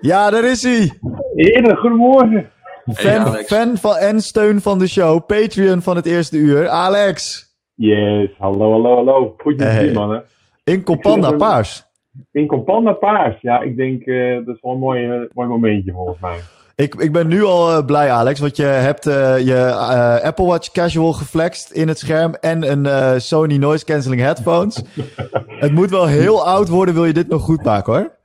[0.00, 0.90] Ja, daar is hij.
[1.34, 2.50] Heren, goedemorgen.
[2.92, 5.26] Fan, fan van en steun van de show.
[5.26, 6.68] Patreon van het eerste uur.
[6.68, 7.46] Alex.
[7.74, 9.34] Yes, hallo, hallo, hallo.
[9.38, 9.92] Goed je Hey.
[9.92, 10.24] mannen.
[10.64, 11.84] In Companda Paars.
[12.32, 13.40] In Companda Paars.
[13.40, 16.38] Ja, ik denk, eh, dat is wel een mooi, eh, mooi momentje volgens mij.
[16.76, 18.40] Ik, ik ben nu al eh, blij, Alex.
[18.40, 19.74] Want je hebt eh, je
[20.22, 22.34] Apple Watch Casual geflext in het scherm.
[22.40, 24.82] En een eh, Sony Noise Cancelling headphones.
[25.64, 28.20] het moet wel heel oud worden, wil je dit nog goed maken hoor.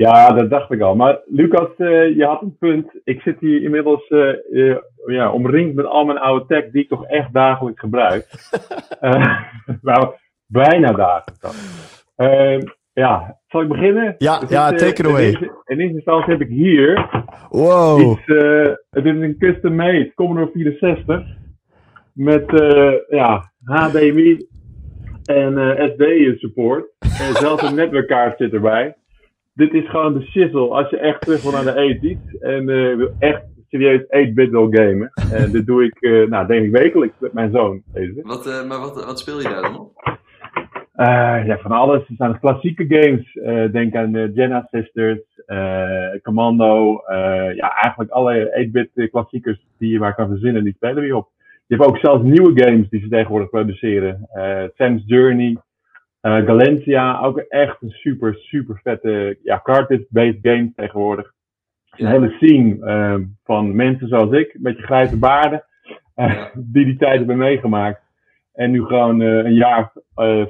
[0.00, 0.96] Ja, dat dacht ik al.
[0.96, 2.86] Maar Lucas, eh, je had een punt.
[3.04, 4.28] Ik zit hier inmiddels eh,
[4.70, 8.26] eh, ja, omringd met al mijn oude tech die ik toch echt dagelijks gebruik.
[9.00, 9.36] Eh,
[9.82, 10.14] nou,
[10.46, 11.52] bijna dagelijks dan.
[12.28, 12.58] Eh,
[12.92, 14.14] ja, zal ik beginnen?
[14.18, 15.24] Ja, Het ja, take it in away.
[15.26, 17.08] eerste- In eerste instantie heb ik hier
[17.50, 18.00] Wow.
[18.00, 21.22] Iets, eh, het is een custom made Commodore 64
[22.12, 24.46] met eh, ja, HDMI
[25.24, 26.84] en eh, SD support.
[26.98, 28.94] En zelfs een netwerkkaart zit erbij.
[29.54, 32.96] Dit is gewoon de shizzle als je echt terug wil naar de 80's en eh,
[32.96, 35.10] wil echt serieus 8-bit wil gamen.
[35.32, 37.82] En dit doe ik, eh, nou, denk ik wekelijks met mijn zoon.
[38.22, 40.18] Wat, eh, maar wat, wat speel je daar dan op?
[40.94, 42.00] Eh, ja, van alles.
[42.08, 43.36] Er zijn klassieke games.
[43.36, 46.98] Eh, denk aan eh, Jenna Sisters, eh, Commando.
[47.06, 51.16] eh, ja, eigenlijk alle 8-bit eh, klassiekers die je maar kan verzinnen, die spelen we
[51.16, 51.28] op.
[51.66, 54.28] Je hebt ook zelfs nieuwe games die ze tegenwoordig produceren.
[54.32, 55.56] Eh, Sam's Journey,
[56.20, 57.20] eh, Galentia.
[57.20, 61.32] Ook echt een super, super vette ja, cartridge-based game tegenwoordig.
[61.90, 65.64] Een hele scene eh, van mensen zoals ik, een beetje grijze baarden,
[66.14, 68.02] eh, die die tijd hebben meegemaakt.
[68.52, 69.92] En nu gewoon een jaar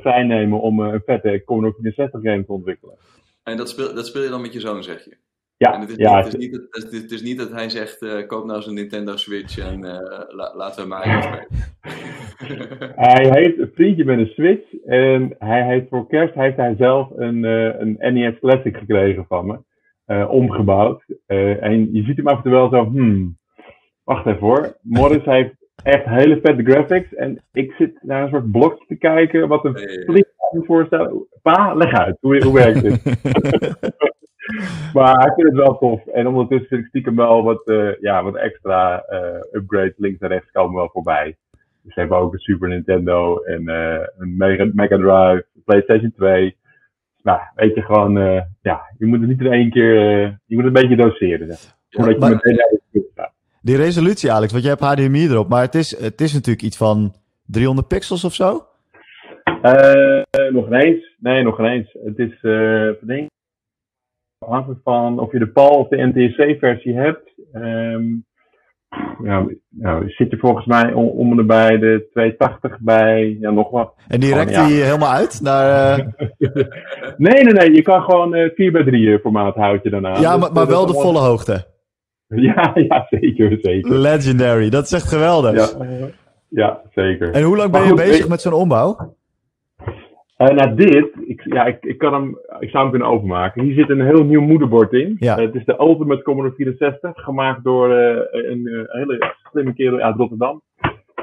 [0.01, 2.95] vrij nemen om een vette Commodore 64 game te ontwikkelen.
[3.43, 5.11] En dat speel, dat speel je dan met je zoon, zeg je?
[5.11, 5.19] En
[5.57, 7.69] Ja, het is, ja, het, is niet, dat- het, is, het is niet dat hij
[7.69, 9.81] zegt, koop nou eens een Nintendo Switch en
[10.29, 11.47] la- laten we maar even spelen.
[13.09, 14.75] hij heeft een vriendje met een Switch.
[14.85, 19.47] En hij heeft voor kerst heeft hij zelf een, eh, een NES Classic gekregen van
[19.47, 19.59] me.
[20.05, 21.05] eh, omgebouwd.
[21.27, 23.39] Eh, en je ziet hem af en toe wel zo, hmm,
[24.05, 24.77] wacht even hoor.
[24.83, 27.15] Morris heeft echt hele vette graphics.
[27.15, 31.27] En ik zit naar een soort blokje te kijken wat een vliegtuig moet voorstellen.
[31.43, 32.17] Pa, leg uit.
[32.21, 33.05] Hoe, hoe werkt dit?
[34.95, 36.07] maar hij vindt het wel tof.
[36.07, 37.63] En ondertussen vind ik stiekem wel wat,
[38.01, 39.05] ja, wat extra
[39.53, 41.37] upgrades links en rechts komen wel voorbij.
[41.83, 46.57] Dus ze hebben ook een Super Nintendo en eh, een Mega, Mega Drive, PlayStation 2.
[47.23, 50.55] Nou, weet je gewoon, eh, ja, je moet het niet in één keer, eh, je
[50.57, 51.53] moet het een beetje doseren.
[51.53, 51.77] Zeg.
[51.91, 52.59] Voordat je maar- meteen.
[53.63, 55.49] Die resolutie, Alex, want je hebt HDMI erop.
[55.49, 57.15] Maar het is, het is natuurlijk iets van
[57.47, 58.67] 300 pixels of zo.
[60.53, 61.17] Nog eens?
[61.19, 61.97] Nee, nog eens.
[62.05, 63.29] Het is, eh denk
[64.39, 67.33] afhankelijk van of je de PAL of de NTSC-versie hebt.
[67.53, 68.05] Ehm
[69.23, 73.71] nou, nou, zit je volgens mij om, om en bij de 280 bij, ja, nog
[73.71, 73.95] wat.
[74.09, 74.67] En die rekt ja.
[74.67, 75.99] die helemaal uit naar...
[75.99, 76.07] eh,
[77.17, 80.09] Nee, nee, nee, je kan gewoon eh 4 bij 3 formaat houden je daarna.
[80.09, 81.65] ja, Dus, maar, eh, maar wel de volle hoogte.
[82.35, 83.95] Ja, ja, zeker, zeker.
[83.95, 85.53] Legendary, dat is echt geweldig.
[85.79, 85.87] Ja,
[86.49, 87.31] ja zeker.
[87.33, 89.17] En hoe lang ben je goed, bezig ik- met zo'n ombouw?
[90.41, 93.63] Eh nou, dit, ik, ja, ik, ik, kan hem, ik zou hem kunnen openmaken.
[93.63, 95.17] Hier zit een heel nieuw moederbord in.
[95.19, 95.37] Ja.
[95.37, 100.17] Eh, het is de Ultimate Commodore 64, gemaakt door eh, een hele slimme kerel uit
[100.17, 100.63] Rotterdam.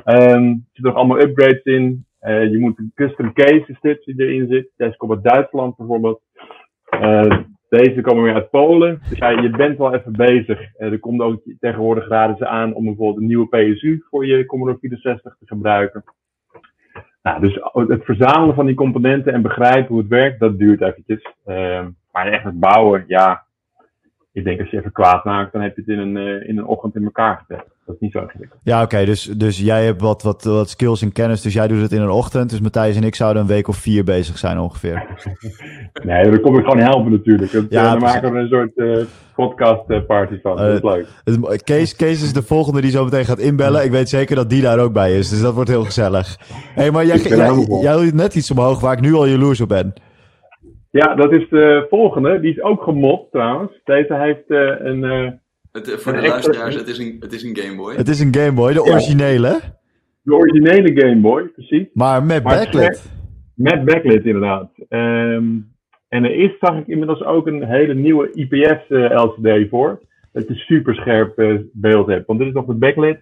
[0.03, 2.06] Ehm, er zitten nog allemaal upgrades in.
[2.19, 4.69] Je moet een custom case dit die erin zit.
[4.75, 6.21] Deze komt uit Duitsland bijvoorbeeld.
[6.89, 7.38] Eh,
[7.69, 9.01] deze komen weer uit Polen.
[9.10, 10.60] Dus ja, je bent wel even bezig.
[10.77, 14.77] Er komt ook tegenwoordig raden ze aan om bijvoorbeeld een nieuwe PSU voor je Commodore
[14.80, 16.03] 64 te gebruiken.
[17.28, 21.34] Nou, dus het verzamelen van die componenten en begrijpen hoe het werkt, dat duurt eventjes.
[21.46, 23.44] Ehm, maar echt het bouwen, ja.
[24.32, 26.58] Ik denk als je even kwaad maakt, dan heb je het in een, eh, in
[26.58, 27.66] een ochtend in elkaar gezet.
[27.88, 28.60] Dat is niet zo ingewikkeld.
[28.63, 31.82] Ja, oké, dus, dus jij hebt wat, wat, wat skills en kennis, dus jij doet
[31.82, 32.50] het in een ochtend.
[32.50, 35.06] Dus Matthijs en ik zouden een week of vier bezig zijn ongeveer.
[36.04, 37.52] Nee, dan kom ik gewoon helpen natuurlijk.
[37.52, 40.56] Dat, Ja, eh, dan maken we een soort eh, podcast eh, party van.
[40.58, 41.08] dat is leuk.
[41.23, 43.84] Het- Kees, Kees is de volgende die zo meteen gaat inbellen.
[43.84, 46.38] Ik weet zeker dat die daar ook bij is, dus dat wordt heel gezellig.
[46.54, 47.17] Hé, hey, maar jij,
[47.82, 49.93] jij, doet net iets omhoog waar ik nu al jaloers op ben.
[50.91, 52.39] Ja, dat is de volgende.
[52.39, 53.71] Die is ook gemod trouwens.
[53.84, 55.39] Deze heeft een...
[55.78, 57.96] Het, eh, voor de extra- luisteraars, het is een, het is een Game Boy.
[57.96, 58.92] Het is een Game Boy, de Ja.
[58.92, 59.60] originele,
[60.22, 61.88] de originele Game Boy, precies.
[61.94, 63.12] maar met Maar backlit.
[63.56, 64.72] Met backlit inderdaad.
[64.90, 65.46] Ehm,
[66.10, 70.00] en er is, zag ik inmiddels ook een hele nieuwe IPS eh, LCD voor.
[70.34, 72.26] Dat je super scherp eh, beeld hebt.
[72.28, 73.20] Want dit is nog de backlit.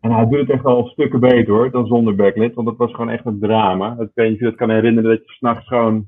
[0.00, 2.54] En hij doet het echt wel stukken beter hoor, dan zonder backlit.
[2.54, 3.96] Want dat was gewoon echt een drama.
[3.98, 6.06] Ik weet niet of je dat kan herinneren dat je s'nachts gewoon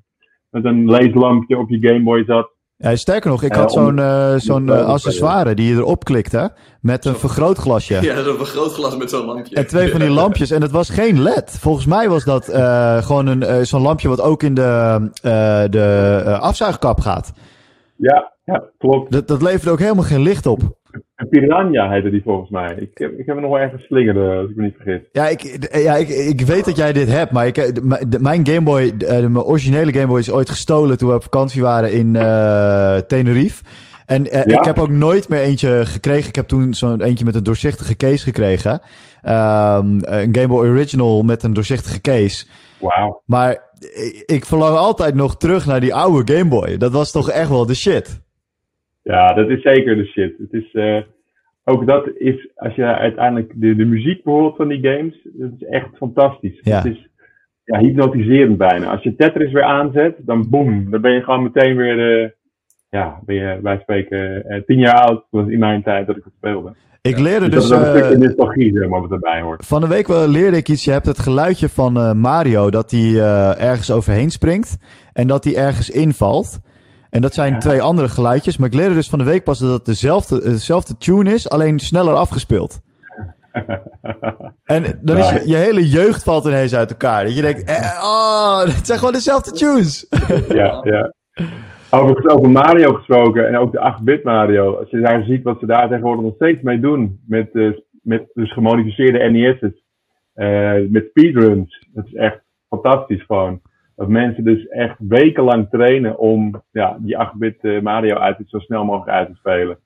[0.51, 2.51] met een leeslampje op je Game Boy zat.
[2.77, 6.05] Ja, sterker nog, ik Eh, had om- zo'n eh, zo'n eh, accessoire die je erop
[6.05, 7.95] klikte met een vergrootglasje.
[8.03, 9.57] Ja, dat is een vergrootglas met zo'n lampje.
[9.57, 10.51] En twee van die lampjes.
[10.51, 11.57] En het was geen LED.
[11.61, 14.63] Volgens mij was dat eh, gewoon een, eh, zo'n lampje wat ook in de,
[15.23, 17.33] eh, de eh, afzuigkap gaat.
[17.97, 19.13] Ja, ja klopt.
[19.13, 20.61] Dat, dat leverde ook helemaal geen licht op.
[21.41, 22.75] Piranha heette die volgens mij.
[22.77, 25.01] Ik heb, ik heb hem nog wel ergens slingeren, als ik me niet vergis.
[25.13, 27.73] Ja, ik, ja ik, ik weet dat jij dit hebt, maar ik, eh,
[28.21, 31.63] mijn Game Boy, eh, mijn originele Game Boy is ooit gestolen toen we op vakantie
[31.63, 33.65] waren in eh, Tenerife.
[34.07, 34.59] En eh, Ja?
[34.59, 36.29] ik heb ook nooit meer eentje gekregen.
[36.29, 38.81] Ik heb toen zo'n eentje met een doorzichtige case gekregen.
[39.23, 42.47] Ehm, een Game Boy Original met een doorzichtige case.
[42.81, 43.23] Wauw.
[43.27, 46.77] Maar ik, ik verlang altijd nog terug naar die oude Game Boy.
[46.77, 48.23] Dat was toch echt wel de shit.
[49.03, 50.35] Ja, dat is zeker de shit.
[50.39, 50.99] Het is, eh,
[51.65, 55.67] ook dat is, als je uiteindelijk de, de muziek bijvoorbeeld van die games, dat is
[55.69, 56.61] echt fantastisch.
[56.63, 56.77] Ja.
[56.77, 57.09] Het is
[57.65, 58.91] ja, hypnotiserend bijna.
[58.91, 62.31] Als je Tetris weer aanzet, dan boem, dan ben je gewoon meteen weer, eh,
[62.89, 65.25] ja, ben je, wij spreken, eh, tien jaar oud.
[65.31, 66.75] Was in mijn tijd dat ik het speelde.
[67.01, 67.69] Ik leerde Dus, dus...
[67.69, 69.67] dat is een eh, stukje nostalgie, zeg maar, wat erbij hoort.
[69.67, 70.85] Van de week wel leerde ik iets.
[70.85, 73.19] Je hebt het geluidje van Mario dat hij
[73.59, 74.77] ergens overheen springt.
[75.13, 76.61] En dat hij ergens invalt.
[77.15, 77.59] En dat zijn Ja.
[77.59, 78.57] twee andere geluidjes.
[78.57, 81.79] Maar ik leerde dus van de week pas dat het dezelfde, dezelfde tune is, alleen
[81.79, 82.81] sneller afgespeeld.
[84.65, 87.25] En dan is je, je hele jeugd valt ineens uit elkaar.
[87.25, 90.07] Dat je denkt, eh, oh, het zijn gewoon dezelfde tunes.
[90.49, 91.13] ja, ja.
[91.91, 94.75] Overigens over Mario gesproken en ook de 8-bit Mario.
[94.77, 97.21] Als je daar ziet wat ze daar tegenwoordig nog steeds mee doen.
[97.27, 97.69] Met, eh,
[98.03, 99.83] met dus gemodificeerde NES's.
[100.35, 101.87] eh met speedruns.
[101.93, 103.61] Dat is echt fantastisch gewoon.
[103.97, 108.85] Dat mensen dus echt wekenlang trainen om ja, die 8-bit eh, Mario uit zo snel
[108.85, 109.79] mogelijk uit te spelen.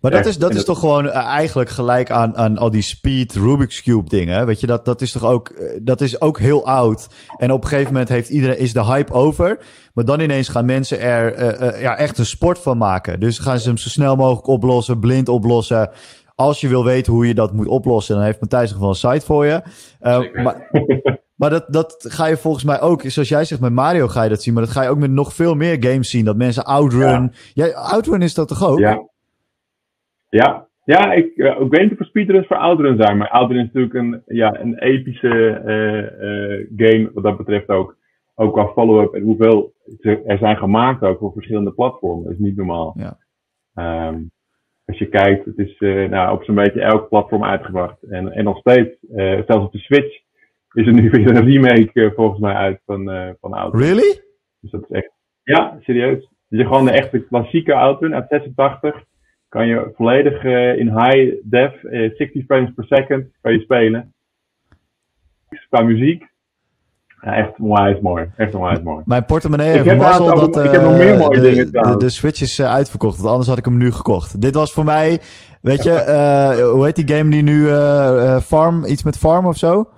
[0.00, 2.82] Maar dat is, dat is dat- toch gewoon eh, eigenlijk gelijk aan, aan al die
[2.82, 4.46] speed Rubik's Cube dingen.
[4.46, 7.08] Weet je, dat, dat is toch ook, eh, dat is ook heel oud.
[7.36, 9.58] En op een gegeven moment heeft iedereen, is de hype over.
[9.94, 13.20] Maar dan ineens gaan mensen er ja, echt een sport van maken.
[13.20, 15.90] Dus gaan ze hem zo snel mogelijk oplossen, blind oplossen.
[16.34, 18.94] Als je wil weten hoe je dat moet oplossen, dan heeft Matthijs nog wel een
[18.94, 19.62] site voor je.
[20.00, 20.42] Zeker.
[20.42, 20.70] maar
[21.42, 24.28] maar dat, dat ga je volgens mij ook, zoals jij zegt met Mario ga je
[24.28, 24.54] dat zien.
[24.54, 26.24] Maar dat ga je ook met nog veel meer games zien.
[26.24, 27.32] Dat mensen Outrun.
[27.54, 28.78] Jij, Outrun is dat toch ook?
[28.78, 29.08] Ja.
[30.28, 33.58] Ja, ja ik, eh, ik weet niet of er speedruns voor Outrun zijn, maar Outrun
[33.58, 37.96] is natuurlijk een, ja, een epische eh, eh, game wat dat betreft ook.
[38.34, 42.24] Ook qua follow-up en hoeveel er zijn gemaakt ook voor verschillende platformen.
[42.24, 42.94] Dat is niet normaal.
[42.98, 43.18] Ja.
[43.74, 44.20] Ehm,
[44.84, 45.76] als je kijkt, het is
[46.10, 48.02] nou, op zo'n beetje elk platform uitgebracht.
[48.02, 48.96] En, en nog steeds,
[49.46, 50.20] zelfs op de Switch,
[50.72, 53.82] is er nu weer een remake eh, volgens mij uit van, eh van Outrun.
[53.82, 54.20] Really?
[54.60, 55.10] Dus dat is echt.
[55.42, 56.18] Ja, serieus.
[56.48, 58.94] Dus je gewoon de echte klassieke Outrun uit 86.
[59.48, 64.14] Kan je volledig eh, in high def, eh, 60 frames per second, kan je spelen.
[65.68, 66.30] Qua muziek.
[67.20, 68.30] Ja, echt onwijs mooi.
[68.36, 69.02] Echt onwijs mooi.
[69.06, 71.72] Mijn portemonnee Ik heeft mazzel trouwens dat ook- ik heb nog meer mooie de, dingen
[71.72, 73.16] de, de Switch is uitverkocht.
[73.16, 74.40] Want anders had ik hem nu gekocht.
[74.40, 75.20] Dit was voor mij,
[75.60, 77.66] weet je, hoe heet die game die nu
[78.40, 79.88] Farm, iets met Farm of zo?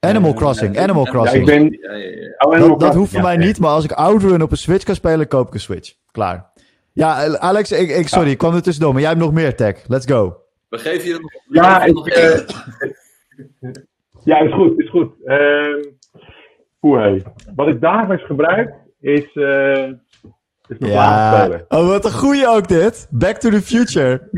[0.00, 1.46] Animal Crossing, Animal Crossing.
[1.46, 2.60] Ja, ik ben.
[2.60, 4.94] Oh, dat, hoeft voor ja, mij niet, maar als ik Outrun op een Switch kan
[4.94, 5.94] spelen, koop ik een Switch.
[6.10, 6.52] Klaar.
[6.92, 9.88] Ja, Alex, ik, ik, sorry, ik kwam er tussendoor, maar jij hebt nog meer tech.
[9.88, 10.36] Let's go.
[10.68, 12.40] We geven je nog, Ja, ik, nog eh,
[14.24, 15.12] ja, is goed, is goed.
[15.24, 15.96] Ehm
[16.82, 17.22] Oeh, hey.
[17.54, 19.88] Wat ik dagelijks gebruik is, eh
[20.68, 21.64] is mijn Ja.
[21.68, 23.08] Oh, wat een goeie ook dit.
[23.10, 24.28] Back to the future.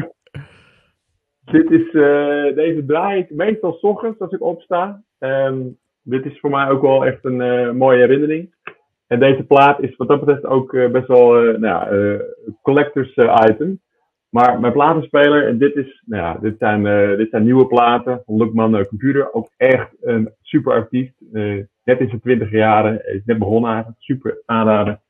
[1.44, 5.02] Dit is, eh, deze draai ik meestal 's ochtends als ik opsta.
[5.20, 5.58] Ehm,
[6.02, 8.54] dit is voor mij ook wel echt een eh, mooie herinnering.
[9.06, 12.20] En deze plaat is wat dat betreft ook eh, best wel eh, nou
[12.62, 13.16] collectors
[13.50, 13.80] item.
[14.30, 16.82] Maar mijn platenspeler, en dit, is, nou ja, dit, zijn,
[17.16, 19.34] dit zijn nieuwe platen van Lookman eh, Computer.
[19.34, 21.10] Ook echt een super actief.
[21.32, 21.42] Eh,
[21.84, 23.14] net in zijn twintig jaren.
[23.14, 24.02] Is net begonnen eigenlijk.
[24.02, 25.00] Super aanraden.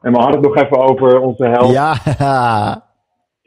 [0.00, 1.72] En we hadden het nog even over onze held.
[1.72, 1.94] Ja.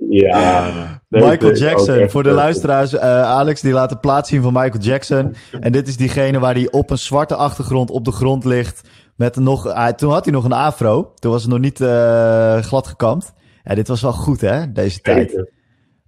[0.09, 2.09] Ja, Michael Jackson.
[2.09, 5.33] Voor de luisteraars, eh, Alex die laat de plaat zien van Michael Jackson.
[5.59, 8.89] En dit is diegene waar hij op een zwarte achtergrond op de grond ligt.
[9.15, 11.11] Met nog, ah, toen had hij nog een afro.
[11.15, 13.33] Toen was het nog niet eh, glad gekamd.
[13.63, 15.51] Ja, dit was wel goed hè, deze tijd.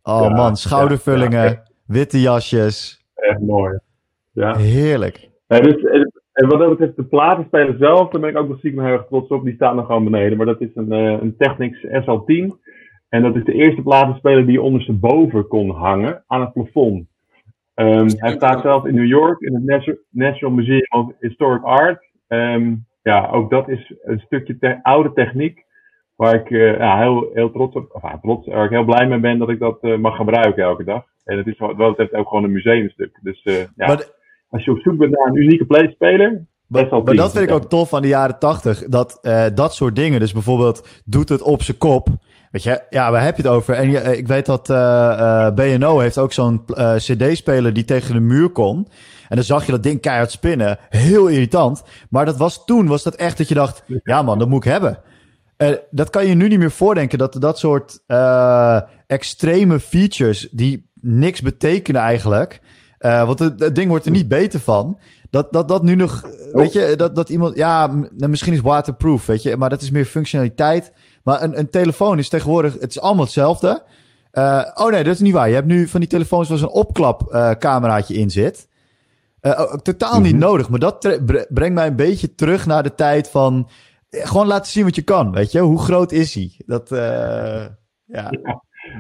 [0.04, 1.64] Oh Ja, man, schoudervullingen, ja, ja.
[1.86, 3.06] witte jasjes.
[3.16, 3.80] Echt mooi.
[4.32, 4.58] Ja.
[4.58, 5.30] Heerlijk.
[5.48, 8.84] Dus, en, en wat dat betreft, de platenspeler zelf, daar ben ik ook wel stiekem
[8.84, 9.44] heel erg trots op.
[9.44, 10.38] Die staat nog gewoon beneden.
[10.38, 12.65] Maar dat is een, een Technics SL10.
[13.16, 17.08] En dat is de eerste platenspeler die ondersteboven kon hangen aan het plafond.
[17.74, 22.06] Ehm, hij staat zelf in New York in het National Museum of Historic Art.
[22.28, 22.74] Ehm,
[23.04, 25.64] ja, ook dat is een stukje te- oude techniek.
[26.16, 29.08] Waar ik eh, ja, heel, heel trots op, of ja, trots, waar ik heel blij
[29.08, 31.04] mee ben dat ik dat eh, mag gebruiken elke dag.
[31.26, 33.20] En het is wat dat betreft ook gewoon een museumstuk.
[33.22, 34.10] Dus eh, ja, Maar,
[34.50, 37.56] als je op zoek bent naar een unieke playspeler, best wel maar dat vind ik
[37.56, 38.84] ook tof aan de jaren tachtig.
[38.88, 42.08] Dat eh, dat soort dingen, dus bijvoorbeeld doet het op zijn kop.
[42.56, 43.74] Weet je, ja, waar heb je het over?
[43.76, 46.66] En je- eh, ik weet dat eh, eh, B&O heeft ook zo'n
[46.98, 48.88] cd-speler die tegen de muur kon.
[49.30, 50.78] En dan zag je dat ding keihard spinnen.
[50.90, 51.84] Heel irritant.
[52.10, 54.72] Maar dat was toen, was dat echt dat je dacht, ja man, dat moet ik
[54.72, 55.00] hebben.
[55.92, 58.00] Dat kan je nu niet meer voordenken, dat dat soort
[59.08, 62.60] extreme features die niks betekenen eigenlijk.
[63.00, 65.00] want het, het ding wordt er niet beter van.
[65.30, 69.26] Dat, dat, dat nu nog, weet je, dat, dat iemand, ja, nou, misschien is waterproof,
[69.26, 70.92] weet je, maar dat is meer functionaliteit.
[71.26, 73.84] Maar een, een telefoon is tegenwoordig, het is allemaal hetzelfde.
[74.32, 75.48] Eh, oh nee, dat is niet waar.
[75.48, 78.68] Je hebt nu van die telefoons waar zo'n opklapcameraatje in zit.
[79.40, 80.42] Eh, oh, totaal niet Mhm.
[80.42, 81.00] nodig, maar dat
[81.50, 83.70] brengt mij een beetje terug naar de tijd van
[84.10, 85.60] eh, gewoon laten zien wat je kan, weet je.
[85.60, 86.52] Hoe groot is hij?
[86.66, 87.66] Dat, eh,
[88.06, 88.30] ja,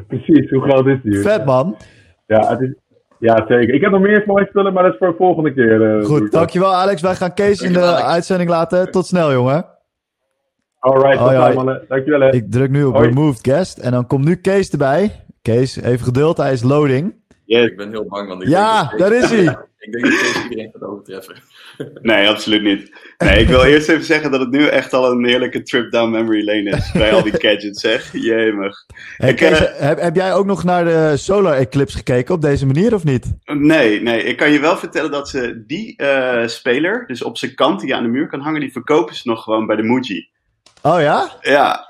[0.08, 1.20] Precies, hoe groot is die?
[1.22, 1.78] vet man.
[2.28, 2.74] Ja, het is,
[3.20, 3.74] ja, zeker.
[3.74, 5.98] Ik heb nog meer mooie spullen, maar dat is voor de volgende keer.
[6.00, 7.02] eh, Goed, dankjewel Alex.
[7.02, 8.92] Wij gaan Kees in de uitzending laten.
[8.92, 9.66] Tot snel, jongen.
[10.86, 11.36] Alright, hoi.
[11.38, 11.86] dan, mannen.
[11.88, 12.20] Dankjewel.
[12.20, 12.34] hè.
[12.34, 13.08] Ik druk nu op Hoi.
[13.08, 15.12] Removed Guest en dan komt nu Kees erbij.
[15.42, 17.14] Kees, even geduld, hij is loading.
[17.46, 19.58] Ik ben heel bang, want ik Ja, denk dat daar is hij.
[19.86, 21.36] Ik denk dat deze iedereen gaat overtreffen.
[22.02, 22.92] Nee, absoluut niet.
[23.18, 26.12] Nee, ik wil eerst even zeggen dat het nu echt al een heerlijke trip down
[26.12, 26.92] memory lane is.
[26.92, 28.12] Bij al die gadgets, zeg.
[28.14, 28.86] Jemig.
[29.18, 32.42] Hey, Ik, Kees, eh, heb, heb jij ook nog naar de Solar Eclipse gekeken op
[32.42, 33.26] deze manier of niet?
[33.46, 37.56] Nee, nee, ik kan je wel vertellen dat ze die eh, speler, dus op zijn
[37.56, 39.84] kant die je aan de muur kan hangen, die verkopen ze nog gewoon bij de
[39.84, 40.30] Muji.
[40.94, 41.30] Oh ja?
[41.42, 41.86] Ja,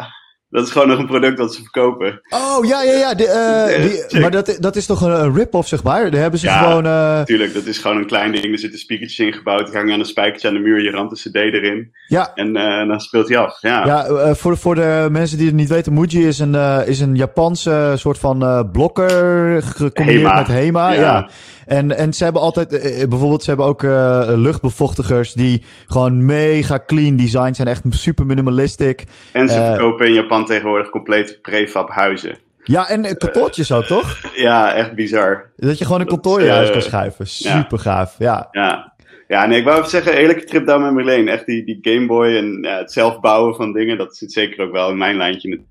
[0.50, 2.22] dat is gewoon nog een product dat ze verkopen.
[2.30, 3.14] Oh ja, ja, ja.
[3.14, 6.12] de, eh, die- maar dat, dat is toch een, een rip-off, zeg maar?
[6.12, 6.58] Daar hebben ze Ja.
[6.58, 6.86] gewoon.
[6.86, 8.46] eh, Tuurlijk, dat is gewoon een klein ding.
[8.54, 9.66] Er zitten speakertjes in gebouwd.
[9.68, 10.84] Die hangen aan een spijkertje aan de muur.
[10.84, 11.92] Je ramt de cd erin.
[12.08, 13.62] ja, En eh, dan speelt hij af.
[13.62, 13.86] Ja.
[13.86, 17.00] Ja, eh, voor, voor de mensen die het niet weten, Muji is een, eh, is
[17.00, 20.38] een Japanse soort van eh, blokker gecombineerd Hema.
[20.38, 20.92] met Hema.
[20.92, 21.00] Ja.
[21.02, 21.30] Ja.
[21.66, 26.26] En, en ze hebben altijd, eh, eh, bijvoorbeeld, ze hebben ook eh, luchtbevochtigers die gewoon
[26.26, 29.04] mega clean design zijn, echt super minimalistic.
[29.34, 29.68] En ze Eh.
[29.70, 32.38] verkopen in Japan tegenwoordig complete prefab huizen.
[32.64, 34.18] Ja, en kantoortjes ook, toch?
[34.36, 35.52] Ja, echt bizar.
[35.56, 37.28] Dat je gewoon een Dat, kantoor in je huis eh, kan schuiven.
[37.28, 38.48] Super gaaf, ja.
[38.52, 38.94] Ja.
[39.28, 41.32] Ja, nee, ik wou even zeggen, heerlijke trip down memory lane.
[41.32, 44.66] Echt die, die Game Boy en ja, het zelf bouwen van dingen, dat zit zeker
[44.66, 45.62] ook wel in mijn lijntje.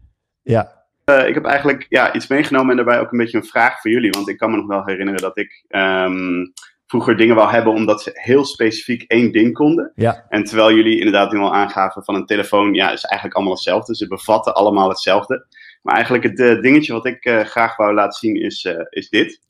[0.43, 3.81] Ja, Eh, ik heb eigenlijk ja, iets meegenomen en daarbij ook een beetje een vraag
[3.81, 4.11] voor jullie.
[4.11, 6.45] Want ik kan me nog wel herinneren dat ik ehm,
[6.87, 9.93] vroeger dingen wou hebben omdat ze heel specifiek één ding konden.
[9.95, 10.25] ja.
[10.29, 13.97] En terwijl jullie inderdaad nu al aangaven van een telefoon, ja, is eigenlijk allemaal hetzelfde.
[13.97, 15.47] Ze bevatten allemaal hetzelfde.
[15.83, 19.41] Maar eigenlijk het eh, dingetje wat ik eh, graag wou laten zien is, is dit.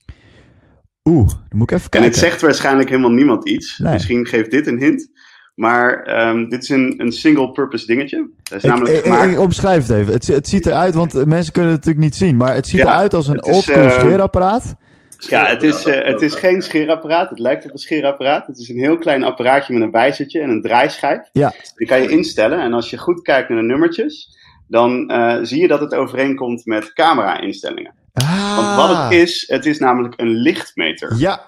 [1.08, 2.10] Oeh, dan moet ik even En kijken.
[2.10, 3.78] het zegt waarschijnlijk helemaal niemand iets.
[3.78, 3.92] Nee.
[3.92, 5.10] Misschien geeft dit een hint.
[5.54, 8.28] Maar ehm, dit is een, een single-purpose dingetje.
[8.42, 9.30] Dat is Ik, namelijk ik, gemaakt...
[9.30, 10.12] ik omschrijf het even.
[10.12, 12.86] Het, het ziet eruit, want mensen kunnen het natuurlijk niet zien, maar het ziet Ja,
[12.86, 14.74] eruit als een het is, oldschool eh, scheerapparaat.
[15.18, 17.30] Ja, het is, eh, het is geen scheerapparaat.
[17.30, 18.46] Het lijkt op een scheerapparaat.
[18.46, 21.28] Het is een heel klein apparaatje met een wijzertje en een draaischijf.
[21.32, 21.52] Ja.
[21.76, 22.60] Die kan je instellen.
[22.60, 24.38] En als je goed kijkt naar de nummertjes,
[24.68, 27.94] dan eh, zie je dat het overeenkomt met camera-instellingen.
[28.12, 31.16] Ah, Want wat het is, het is namelijk een lichtmeter.
[31.16, 31.40] Ja,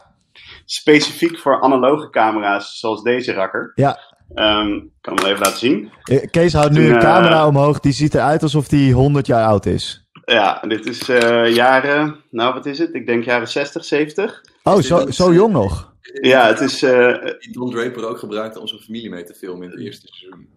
[0.67, 3.73] Specifiek voor analoge camera's zoals deze rakker.
[3.75, 3.99] Ja.
[4.35, 5.91] Ehm, ik kan hem wel even laten zien.
[6.05, 7.81] Eh, Kees houdt nu een eh, camera omhoog.
[7.81, 10.07] Die ziet eruit alsof hij 100 jaar oud is.
[10.25, 12.95] Ja, dit is eh, jaren, nou wat is het?
[12.95, 14.41] Ik denk jaren 60, 70.
[14.63, 15.95] Oh, zo, zo jong nog.
[16.21, 19.65] Ja, het is, eh, Die Don Draper ook gebruikte om zijn familie mee te filmen
[19.65, 20.49] in het eerste seizoen.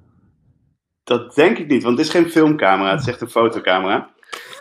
[1.04, 4.10] dat denk ik niet, want het is geen filmcamera, het is echt een fotocamera.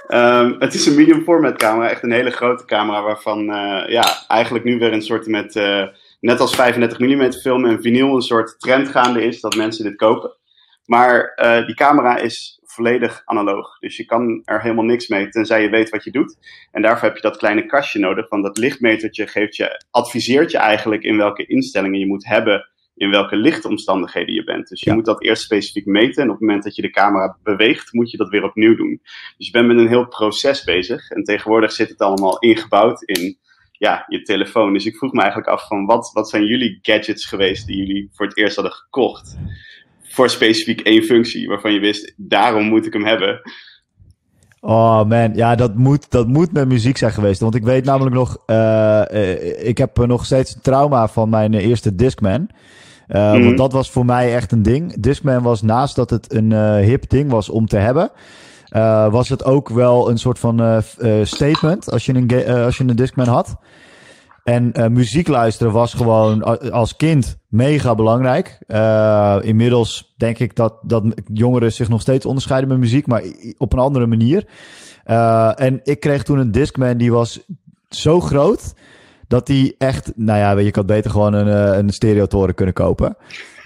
[0.09, 4.27] Ehm, het is een medium format camera, echt een hele grote camera waarvan eh, ja,
[4.29, 5.87] eigenlijk nu weer een soort met, eh,
[6.21, 9.97] net als 35 mm film en vinyl een soort trend gaande is dat mensen dit
[9.97, 10.37] kopen.
[10.85, 15.63] Maar eh, die camera is volledig analoog, dus je kan er helemaal niks mee tenzij
[15.63, 16.37] je weet wat je doet.
[16.71, 20.59] En daarvoor heb je dat kleine kastje nodig, want dat lichtmetertje geeft je, adviseert je
[20.59, 22.69] eigenlijk in welke instellingen je moet hebben
[22.99, 24.69] in welke lichtomstandigheden je bent.
[24.69, 24.97] Dus je Ja.
[24.97, 26.23] moet dat eerst specifiek meten.
[26.23, 29.01] En op het moment dat je de camera beweegt, moet je dat weer opnieuw doen.
[29.37, 31.11] Dus je bent met een heel proces bezig.
[31.11, 33.39] En tegenwoordig zit het allemaal ingebouwd in
[33.73, 34.73] ja, je telefoon.
[34.73, 38.09] Dus ik vroeg me eigenlijk af van wat, wat zijn jullie gadgets geweest die jullie
[38.13, 39.37] voor het eerst hadden gekocht?
[40.03, 43.41] Voor specifiek één functie, waarvan je wist, daarom moet ik hem hebben.
[44.61, 47.41] Oh man, ja, dat moet, dat moet met muziek zijn geweest.
[47.41, 51.55] Want ik weet namelijk nog, eh, eh, ik heb nog steeds een trauma van mijn
[51.55, 52.49] eerste Discman.
[53.09, 53.45] Eh, Mhm.
[53.45, 55.01] Want dat was voor mij echt een ding.
[55.01, 58.11] Discman was naast dat het een eh, hip ding was om te hebben,
[58.69, 60.83] eh, was het ook wel een soort van
[61.23, 63.57] statement als je, een als je een Discman had.
[64.45, 66.43] En muziek luisteren was gewoon
[66.73, 68.59] als kind mega belangrijk.
[69.45, 73.23] Inmiddels denk ik dat, dat jongeren zich nog steeds onderscheiden met muziek, maar
[73.59, 74.45] op een andere manier.
[75.55, 77.41] En ik kreeg toen een Discman die was
[77.89, 78.75] zo groot
[79.29, 82.75] dat die echt, nou ja, weet je, had beter gewoon een, eh, een stereotoren kunnen
[82.75, 83.17] kopen.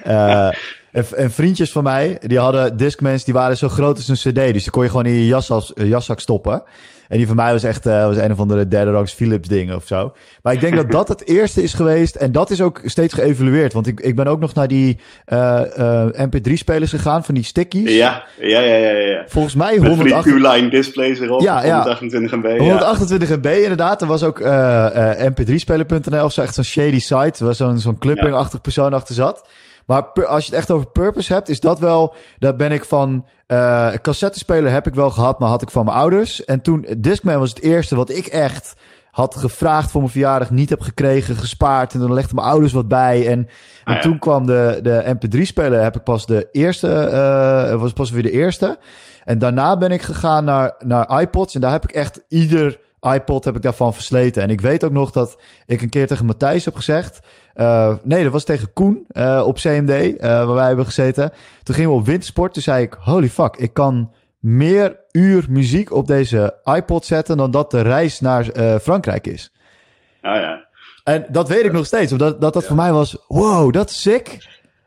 [0.03, 0.47] Eh,
[0.93, 4.53] en, en vriendjes van mij, die hadden Discmans, die waren zo groot als een cd.
[4.53, 5.37] Dus die kon je gewoon in je
[5.75, 6.63] eh, jaszak stoppen.
[7.13, 9.75] En die van mij was echt eh, was een of andere derde rangs Philips ding
[9.75, 10.13] of zo.
[10.43, 12.15] Maar ik denk dat dat het eerste is geweest.
[12.15, 13.73] En dat is ook steeds geëvalueerd.
[13.73, 17.97] Want ik, ik ben ook nog naar die eh, eh, MP3-spelers gegaan, van die stickies.
[17.97, 18.91] Ja, ja, ja, ja.
[18.91, 19.25] ja.
[19.27, 21.75] Volgens mij Met van die 108, Q-line displays erop, Ja, ja.
[21.75, 22.45] 128 MB.
[22.45, 22.57] ja.
[22.57, 24.03] 128 MB inderdaad.
[24.03, 27.45] Er was ook eh, eh, mp3speler.nl of zo, echt zo'n shady site.
[27.45, 29.45] Waar zo'n zo'n clipping-achtig persoon achter zat.
[29.87, 32.15] Maar als je het echt over purpose hebt, is dat wel...
[32.39, 33.27] Daar ben ik van...
[33.47, 36.45] eh cassettespeler heb ik wel gehad, maar had ik van mijn ouders.
[36.45, 36.87] En toen...
[36.99, 38.75] Discman was het eerste wat ik echt
[39.11, 40.51] had gevraagd voor mijn verjaardag.
[40.51, 41.95] Niet heb gekregen, gespaard.
[41.95, 43.27] En dan legden mijn ouders wat bij.
[43.27, 43.49] En, en
[43.85, 44.01] Ah, ja.
[44.01, 45.83] toen kwam de, de mp3-speler.
[45.83, 46.89] Heb ik pas de eerste...
[46.95, 48.79] eh was pas weer de eerste.
[49.25, 51.55] En daarna ben ik gegaan naar, naar iPods.
[51.55, 52.79] En daar heb ik echt ieder
[53.15, 54.43] iPod heb ik daarvan versleten.
[54.43, 57.21] En ik weet ook nog dat ik een keer tegen Matthijs heb gezegd.
[57.55, 61.33] Eh, nee, dat was tegen Koen eh, op CMD, eh, waar wij hebben gezeten.
[61.63, 62.53] Toen gingen we op wintersport.
[62.53, 67.37] Toen zei ik, holy fuck, ik kan meer uur muziek op deze iPod zetten...
[67.37, 69.53] dan dat de reis naar eh, Frankrijk is.
[70.23, 70.67] Ah, ja.
[71.05, 72.13] En dat weet ik nog steeds.
[72.13, 72.69] Omdat dat, dat Ja.
[72.69, 74.37] voor mij was, wow, dat is sick.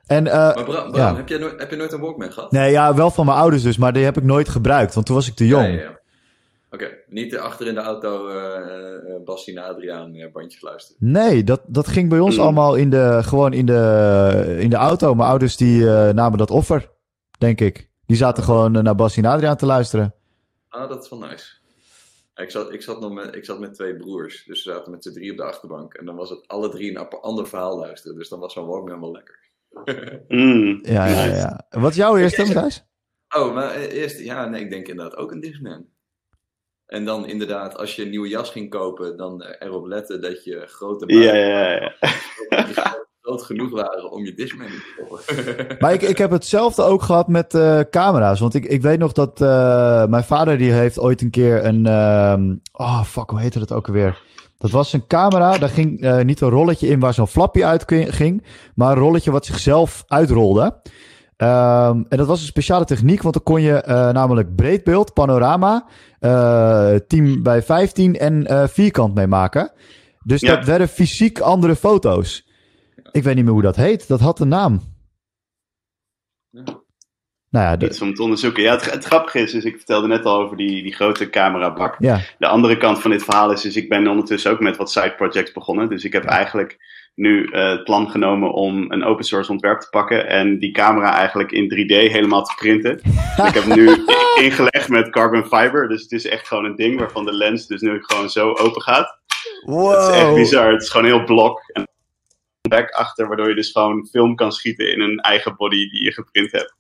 [0.08, 1.16] En eh, Maar Bram, Bram, Ja.
[1.16, 2.52] heb, jij nooit, heb je nooit een Walkman gehad?
[2.52, 3.78] nee, ja, wel van mijn ouders dus.
[3.78, 5.80] Maar die heb ik nooit gebruikt, want toen was ik te jong.
[5.82, 6.00] Ja,
[6.70, 11.12] Oké, niet eh, achter in de auto eh uh, Bastien Adriaan eh, bandjes luisteren.
[11.12, 12.42] Nee, dat, dat ging bij ons Mm.
[12.42, 15.16] allemaal in de, gewoon in de, in de auto.
[15.16, 16.92] Mijn ouders die eh, namen dat offer,
[17.38, 17.90] denk ik.
[18.06, 20.14] Die zaten gewoon eh, naar Bas en Adriaan te luisteren.
[20.70, 21.54] Ah, dat is wel nice.
[22.36, 25.04] Ik zat, ik, zat nog met, ik zat met twee broers, dus we zaten met
[25.04, 25.94] z'n drie op de achterbank.
[25.94, 29.00] En dan was het alle drie een ander verhaal luisteren, dus dan was zo'n Walkman
[29.00, 29.40] wel lekker.
[30.28, 30.80] Mm.
[30.82, 31.66] Ja, ja, ja.
[31.70, 32.86] Wat is jouw eerste, Matthijs?
[33.36, 35.86] Oh, maar eh, eerst, ja, nee, ik denk inderdaad ook een Discman.
[36.86, 40.44] En dan inderdaad, als je een nieuwe jas ging kopen, dan eh, erop letten dat
[40.44, 41.72] je grote Ja, maten ja,
[42.50, 43.04] ja.
[43.22, 45.78] groot genoeg waren om je Discman te kopen.
[45.80, 48.40] Maar ik, ik heb hetzelfde ook gehad met eh, camera's.
[48.40, 51.86] Want ik, ik weet nog dat eh, mijn vader die heeft ooit een keer een...
[51.86, 54.22] ehm, oh, fuck, hoe heette dat ook alweer?
[54.58, 58.46] Dat was een camera, daar ging niet een rolletje in waar zo'n flapje uit ging,
[58.76, 60.82] maar een rolletje wat zichzelf uitrolde.
[61.38, 65.86] Ehm, en dat was een speciale techniek, want dan kon je eh, namelijk breedbeeld, panorama,
[66.20, 69.72] eh 10 bij 15 en eh, vierkant mee maken.
[70.24, 70.56] Dus Ja.
[70.56, 72.48] dat werden fysiek andere foto's.
[73.12, 74.82] Ik weet niet meer hoe dat heet, dat had een naam.
[76.50, 76.64] Ja.
[77.50, 78.64] Nou ja, de- Iets om te onderzoeken.
[78.64, 81.96] Ja, het, het grappige is, dus ik vertelde net al over die, die grote camerabak.
[82.00, 82.20] ja.
[82.40, 85.14] De andere kant van dit verhaal is, dus ik ben ondertussen ook met wat side
[85.18, 85.90] projects begonnen.
[85.90, 86.78] Dus ik heb eigenlijk
[87.16, 91.14] nu eh, het plan genomen om een open source ontwerp te pakken en die camera
[91.14, 92.92] eigenlijk in 3D helemaal te printen.
[93.48, 94.06] Ik heb hem nu
[94.46, 95.88] ingelegd met carbon fiber.
[95.88, 98.82] Dus het is echt gewoon een ding waarvan de lens dus nu gewoon zo open
[98.82, 99.20] gaat.
[99.66, 100.72] Het is echt bizar.
[100.72, 101.60] Het is gewoon heel blok.
[101.74, 101.88] En
[102.70, 106.12] back achter, waardoor je dus gewoon film kan schieten in een eigen body die je
[106.12, 106.76] geprint hebt.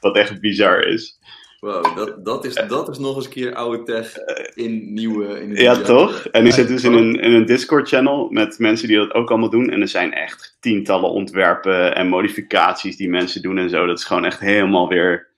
[0.00, 1.17] Wat echt bizar is.
[1.60, 4.16] Wow, dat, dat, is, dat is nog eens een keer oude tech
[4.54, 5.40] in nieuwe...
[5.40, 6.26] In Ja, toch?
[6.26, 9.50] En die zit dus in een, in een Discord-channel met mensen die dat ook allemaal
[9.50, 9.70] doen.
[9.70, 13.86] En er zijn echt tientallen ontwerpen en modificaties die mensen doen en zo.
[13.86, 15.28] Dat is gewoon echt helemaal weer,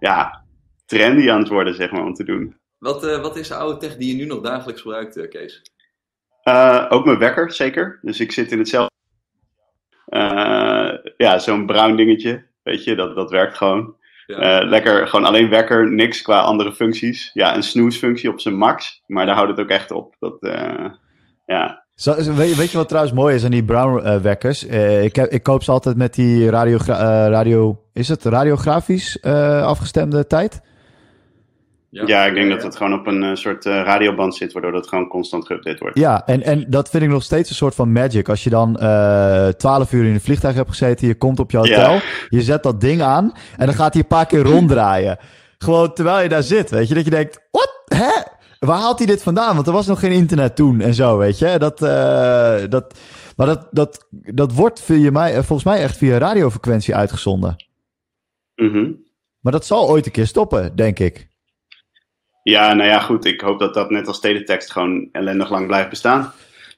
[0.00, 0.44] ja,
[0.86, 2.56] trendy aan het worden, zeg maar, om te doen.
[2.78, 5.62] Wat, eh, wat is de oude tech die je nu nog dagelijks gebruikt, eh, Kees?
[6.42, 7.98] Eh, ook mijn wekker, zeker.
[8.02, 8.94] Dus ik zit in hetzelfde.
[11.16, 13.95] Ja, zo'n bruin dingetje, weet je, dat, dat werkt gewoon.
[14.26, 14.60] Ja.
[14.60, 17.30] Eh, lekker, gewoon alleen wekker, niks qua andere functies.
[17.32, 20.16] Ja, een snooze-functie op zijn max, maar daar houdt het ook echt op.
[20.18, 20.90] Dat, eh,
[21.46, 21.84] ja.
[21.94, 24.64] Zo, weet, weet je wat trouwens mooi is aan die Brown-wekkers?
[24.64, 30.26] ik, heb, ik koop ze altijd met die radio, radio is het radiografisch eh, afgestemde
[30.26, 30.60] tijd?
[32.04, 34.88] Ja, ik denk dat het gewoon op een eh, soort eh, radioband zit, waardoor dat
[34.88, 35.98] gewoon constant geüpdate wordt.
[35.98, 38.28] Ja, en, en dat vind ik nog steeds een soort van magic.
[38.28, 41.56] Als je dan eh 12 uur in een vliegtuig hebt gezeten, je komt op je
[41.56, 42.02] hotel, Ja.
[42.28, 45.18] je zet dat ding aan en dan gaat hij een paar keer ronddraaien.
[45.58, 47.82] Gewoon terwijl je daar zit, weet je, dat je denkt, wat?
[47.84, 48.22] Hè?
[48.58, 49.54] Waar haalt hij dit vandaan?
[49.54, 51.58] Want er was nog geen internet toen en zo, weet je.
[51.58, 52.98] Dat, eh, dat,
[53.36, 57.56] maar dat, dat, dat wordt via mij, volgens mij echt via radiofrequentie uitgezonden.
[58.54, 58.90] Mhm.
[59.40, 61.28] Maar dat zal ooit een keer stoppen, denk ik.
[62.48, 63.24] Ja, nou ja, goed.
[63.24, 66.32] Ik hoop dat dat net als teletext gewoon ellendig lang blijft bestaan.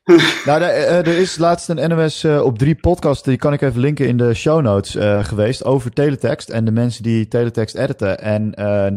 [0.46, 3.60] Nou, er, eh, er is laatst een NOS eh, op drie podcast, die kan ik
[3.60, 7.74] even linken in de show notes eh, geweest, over teletext en de mensen die teletext
[7.74, 8.20] editen.
[8.20, 8.92] En eh,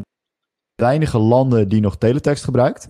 [0.75, 2.89] weinige landen die nog teletext gebruikt.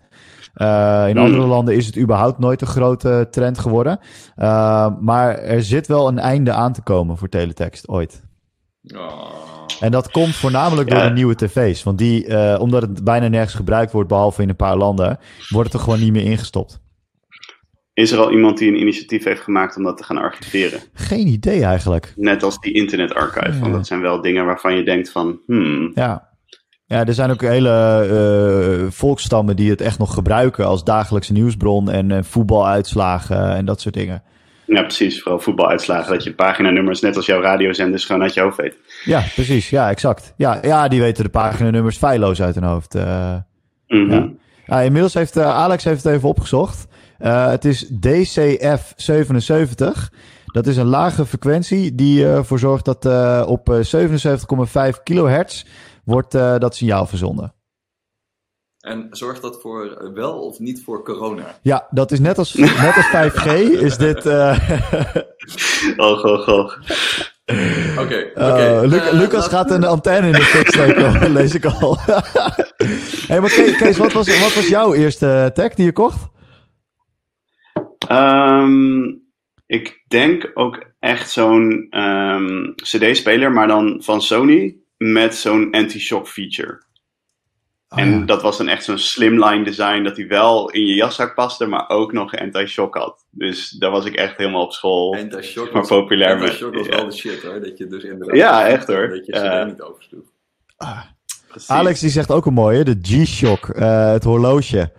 [0.54, 1.26] Eh, in Hmm.
[1.26, 4.00] andere landen is het überhaupt nooit een grote trend geworden.
[4.36, 8.24] Eh, maar er zit wel een einde aan te komen voor teletext ooit.
[8.96, 9.61] Oh.
[9.80, 11.08] En dat komt voornamelijk door Ja.
[11.08, 11.84] de nieuwe tv's.
[11.84, 15.20] Want die, eh, omdat het bijna nergens gebruikt wordt, behalve in een paar landen,
[15.50, 16.80] wordt het er gewoon niet meer ingestopt.
[17.94, 20.80] Is er al iemand die een initiatief heeft gemaakt om dat te gaan archiveren?
[20.94, 22.14] Geen idee eigenlijk.
[22.16, 23.54] Net als die Internet Archive.
[23.54, 23.60] Ja.
[23.60, 26.30] Want dat zijn wel dingen waarvan je denkt van, hmm, Ja.
[26.86, 31.90] Ja, er zijn ook hele eh, volkstammen die het echt nog gebruiken als dagelijkse nieuwsbron
[31.90, 34.24] en eh, voetbaluitslagen en dat soort dingen.
[34.66, 38.58] ja precies, vooral voetbaluitslagen, dat je paginanummers net als jouw radiozenders gewoon uit je hoofd
[38.58, 38.78] weet.
[39.06, 39.70] Ja, precies.
[39.70, 40.34] Ja, exact.
[40.38, 42.96] Ja, ja die weten de paginanummers feilloos uit hun hoofd.
[42.96, 43.36] eh.
[43.88, 44.12] Mhm.
[44.12, 44.30] Ja.
[44.66, 46.88] Ja, inmiddels heeft eh, Alex heeft het even opgezocht.
[47.18, 50.10] Eh, het is DCF77.
[50.46, 53.80] Dat is een lage frequentie die eh, ervoor zorgt dat eh, op eh,
[54.94, 55.64] 77,5 kilohertz
[56.04, 57.54] wordt eh, dat signaal verzonden.
[58.80, 61.44] En zorgt dat voor wel of niet voor corona?
[61.62, 63.48] Ja, dat is net als, net als 5G
[63.82, 64.26] is dit...
[64.26, 64.58] eh,
[65.98, 66.78] Och, och, och.
[67.46, 68.82] Oké, Uh, oké.
[68.88, 71.98] Lu- Eh, Lucas gaat een antenne in de fik steken, lees ik al.
[73.28, 76.28] hey, maar Kees, Kees, wat, was, wat was jouw eerste tech die je kocht?
[78.08, 79.02] Ehm,
[79.66, 86.82] ik denk ook echt zo'n ehm, CD-speler, maar dan van Sony met zo'n anti-shock feature.
[87.94, 88.26] Oh, en ja.
[88.26, 91.90] dat was dan echt zo'n slimline design dat hij wel in je jaszak paste, maar
[91.90, 93.26] ook nog anti-shock had.
[93.32, 95.16] Dus daar was ik echt helemaal op school.
[95.16, 96.96] Anti-shock maar was- populair met- Anti-shock was ja.
[96.96, 97.62] wel de shit hoor.
[97.62, 98.36] Dat je dus inderdaad...
[98.38, 99.10] Ja, echt, hoor.
[99.10, 99.32] Dat je.
[99.64, 100.24] CD niet oversloeg.
[101.48, 101.70] Precies.
[101.70, 104.92] Alex die zegt ook een mooie, de G-Shock, eh, het horloge.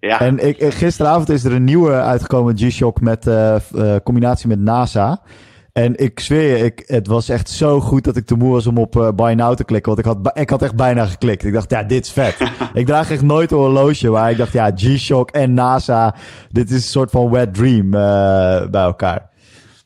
[0.00, 4.48] Ja, En ik, ik- gisteravond is er een nieuwe uitgekomen G-Shock met eh, eh, combinatie
[4.48, 5.22] met NASA.
[5.78, 8.66] En ik zweer je, ik, het was echt zo goed dat ik te moe was
[8.66, 9.94] om op eh, Buy Now te klikken.
[9.94, 11.44] Want ik had, ik had echt bijna geklikt.
[11.44, 12.36] Ik dacht, ja, dit is vet.
[12.74, 16.14] ik draag echt nooit een horloge, maar ik dacht, ja, G-Shock en NASA.
[16.50, 19.30] Dit is een soort van wet dream eh, bij elkaar.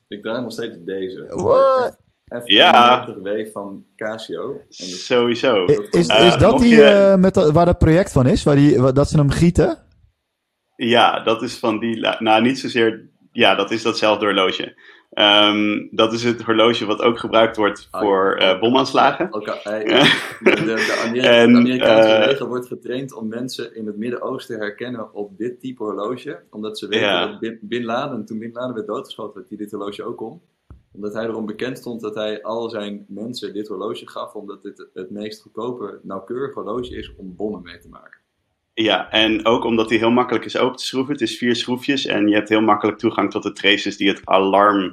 [0.09, 1.25] Ik draai nog steeds deze.
[1.29, 2.01] What?
[2.43, 2.45] F
[3.23, 4.51] W van Casio.
[4.53, 5.65] En dat- sowieso.
[5.91, 8.43] Is, Eh, is dat mocht die je- eh, met waar dat project van is?
[8.43, 9.79] Waar die, waar- dat ze hem gieten?
[10.77, 12.01] Ja, dat is van die.
[12.19, 13.11] Nou, niet zozeer.
[13.33, 14.75] Ja, dat is datzelfde horloge.
[15.13, 18.55] Ehm, dat is het horloge wat ook gebruikt wordt Ah, voor ja.
[18.55, 19.31] eh, bomaanslagen.
[19.31, 20.05] Eh,
[20.41, 23.97] de, de, de Ameri- En, de Amerikaanse eh, leger wordt getraind om mensen in het
[23.97, 26.41] Midden-Oosten te herkennen op dit type horloge.
[26.51, 29.71] Omdat ze weten dat Bin, Bin Laden, toen Bin Laden werd doodgeschoten, werd hij dit
[29.71, 30.41] horloge ook om.
[30.93, 34.89] Omdat hij erom bekend stond dat hij al zijn mensen dit horloge gaf, omdat dit
[34.95, 38.21] het meest goedkope, nauwkeurig horloge is om bommen mee te maken.
[38.75, 41.13] Ja, en ook omdat die heel makkelijk is open te schroeven.
[41.13, 44.21] Het is vier schroefjes en je hebt heel makkelijk toegang tot de traces die het
[44.25, 44.91] alarm eh,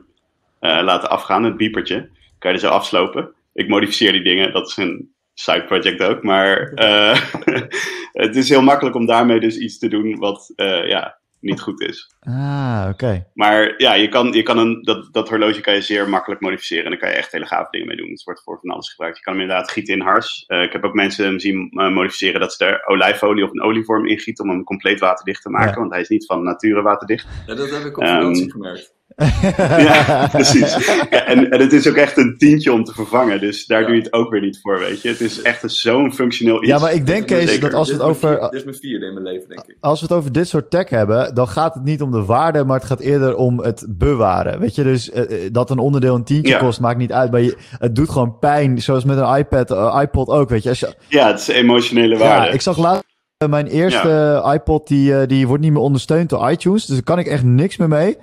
[0.60, 2.10] laten afgaan, het biepertje.
[2.40, 3.34] Kan je er zo afslopen.
[3.54, 6.24] Ik modificeer die dingen, dat is een side project ook.
[6.24, 7.22] Maar eh,
[8.26, 11.82] het is heel makkelijk om daarmee dus iets te doen wat eh, ja, niet goed
[11.82, 12.16] is.
[12.20, 13.28] Ah, oké.
[13.34, 16.84] Maar ja, je kan, je kan een, dat, dat horloge kan je zeer makkelijk modificeren.
[16.84, 18.10] En daar kan je echt hele gave dingen mee doen.
[18.10, 19.18] Het wordt voor van alles gebruikt.
[19.18, 20.44] Je kan hem inderdaad gieten in hars.
[20.48, 23.62] Eh, ik heb ook mensen hem zien eh, modificeren dat ze er olijfolie of een
[23.62, 25.70] olievorm in gieten om hem compleet waterdicht te maken.
[25.70, 25.80] Ja.
[25.80, 27.28] Want hij is niet van nature waterdicht.
[27.48, 28.98] Ja, dat heb ik op vakantie gemerkt.
[29.88, 30.76] ja, precies.
[31.10, 33.40] Ja, en, en het is ook echt een tientje om te vervangen.
[33.40, 33.86] Dus daar Ja.
[33.88, 35.10] doe je het ook weer niet voor, weet je.
[35.10, 36.68] Het is echt een- zo'n functioneel iets.
[36.68, 38.40] Ja, maar ik denk, Kees, dat als we het over...
[38.40, 39.76] Dit is mijn vierde in mijn leven, denk ik.
[39.80, 42.64] als we het over dit soort tech hebben, dan gaat het niet om de waarde,
[42.66, 44.60] maar het gaat eerder om het bewaren.
[44.60, 46.60] Weet je, dus eh, eh, dat een onderdeel een tientje Ja.
[46.60, 47.32] kost, maakt niet uit.
[47.32, 50.70] Maar je, het doet gewoon pijn, zoals met een iPad, eh, iPod ook, weet je.
[50.70, 52.54] Als je Ja, het is emotionele ja, waarde.
[52.54, 53.04] ik zag laatst
[53.50, 57.28] mijn eerste iPod, die, die wordt niet meer ondersteund door iTunes, dus daar kan ik
[57.28, 58.18] echt niks meer mee.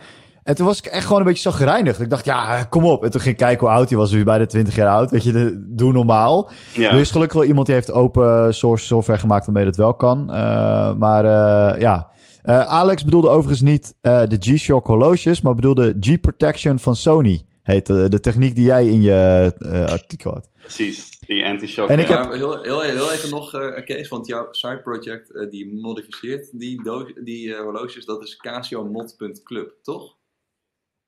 [0.47, 2.01] En toen was ik echt gewoon een beetje zagrijnig.
[2.01, 3.05] Ik dacht, ja, kom op.
[3.05, 4.09] En toen ging ik kijken hoe oud hij was.
[4.11, 5.11] Hij was bijna 20 jaar oud.
[5.11, 6.51] Weet je, de, doe normaal.
[6.75, 6.91] ja.
[6.93, 10.31] Er is gelukkig wel iemand die heeft open source software gemaakt waarmee dat wel kan.
[10.33, 12.11] Eh, maar eh, ja.
[12.43, 17.43] Eh, Alex bedoelde overigens niet eh, de G-Shock horloges, maar bedoelde G-Protection van Sony.
[17.63, 20.49] Heet de, de techniek die jij in je eh, artikel had.
[20.61, 21.89] Precies, die anti-shock.
[21.89, 25.79] En ik heb- heel, heel, heel even nog, eh Kees, want jouw side project die
[25.81, 26.83] modificeert die,
[27.25, 30.15] die eh, horloges, dat is casiomod.club, toch?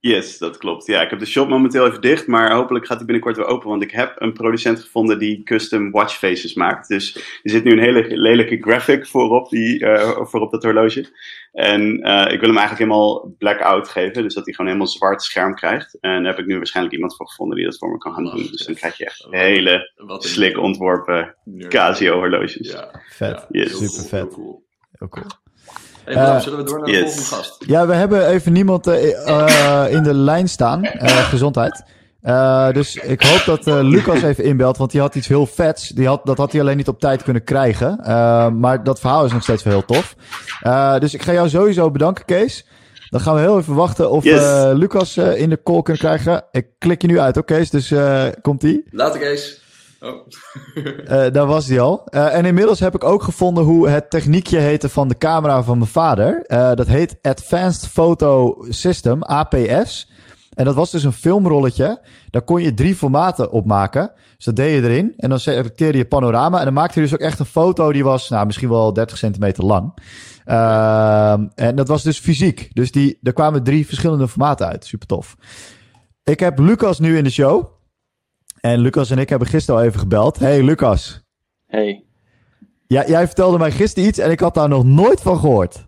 [0.01, 0.86] Yes, dat klopt.
[0.86, 3.68] Ja, ik heb de shop momenteel even dicht, maar hopelijk gaat die binnenkort weer open,
[3.68, 6.88] want ik heb een producent gevonden die custom watchfaces maakt.
[6.88, 11.07] Dus er zit nu een hele lelijke graphic voorop, die, eh, voorop dat horloge.
[11.53, 15.22] En eh, ik wil hem eigenlijk helemaal blackout geven, dus dat hij gewoon helemaal zwart
[15.22, 15.99] scherm krijgt.
[16.01, 18.24] En daar heb ik nu waarscheinlijk iemand voor gevonden die dat voor me kan gaan
[18.24, 18.49] doen.
[18.51, 21.36] Dus dan krijg je echt hele slik ontworpen.
[21.68, 22.70] Casio horloges.
[22.70, 23.46] Ja, Vet.
[23.51, 23.76] Yes.
[23.76, 24.36] Super vet.
[24.92, 25.26] heel cool.
[26.14, 26.36] Hey, bedankt.
[26.36, 27.02] Eh, zullen we door naar de yes.
[27.02, 27.56] volgende gast?
[27.66, 29.28] Ja, we hebben even niemand eh,
[29.86, 30.84] eh, in de lijn staan.
[30.84, 31.82] Eh, gezondheid.
[32.22, 35.88] Eh, dus ik hoop dat eh, Lucas even inbelt, want die had iets heel vets.
[35.88, 37.98] Die had, dat had hij alleen niet op tijd kunnen krijgen.
[38.04, 40.14] Eh, maar dat verhaal is nog steeds wel heel tof.
[40.61, 42.66] Eh, dus ik ga jou sowieso bedanken, Kees.
[43.11, 44.34] Dan gaan we heel even wachten of Yes.
[44.40, 46.44] we Lucas eh, in de call kunnen krijgen.
[46.50, 47.54] Ik klik je nu uit, oké?
[47.54, 47.70] Kees?
[47.70, 48.84] Dus eh, komt-ie.
[48.90, 49.61] Later, Kees.
[50.01, 50.26] Oh.
[51.09, 52.05] Eh, daar was hij al.
[52.05, 55.78] Eh, en inmiddels heb ik ook gevonden hoe het techniekje heette van de camera van
[55.78, 56.42] mijn vader.
[56.46, 60.11] Eh, dat heet Advanced Photo System, APS.
[60.55, 62.01] En dat was dus een filmrolletje.
[62.30, 64.12] Daar kon je drie formaten op maken.
[64.36, 65.14] Dus dat deed je erin.
[65.16, 66.59] En dan selecteerde je panorama.
[66.59, 69.18] En dan maakte je dus ook echt een foto die was nou, misschien wel 30
[69.18, 69.94] centimeter lang.
[70.44, 72.70] Ehm, en dat was dus fysiek.
[72.72, 74.84] Dus die, er kwamen drie verschillende formaten uit.
[74.84, 75.36] Super tof.
[76.24, 77.77] Ik heb Lucas nu in de show.
[78.61, 80.38] En Lucas en ik hebben gisteren al even gebeld.
[80.38, 81.22] Hey Lucas.
[81.66, 82.04] Hey.
[82.86, 85.86] Ja, jij vertelde mij gisteren iets en ik had daar nog nooit van gehoord.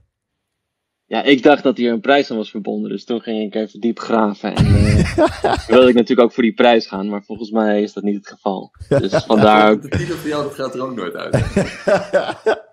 [1.07, 3.81] Ja, ik dacht dat hier een prijs aan was verbonden, dus toen ging ik even
[3.81, 4.55] diep graven.
[4.55, 8.03] En eh, wilde ik natuurlijk ook voor die prijs gaan, maar volgens mij is dat
[8.03, 8.71] niet het geval.
[8.89, 9.83] Dus vandaar ook.
[9.83, 11.37] De titel van jou, dat gaat er ook nooit uit.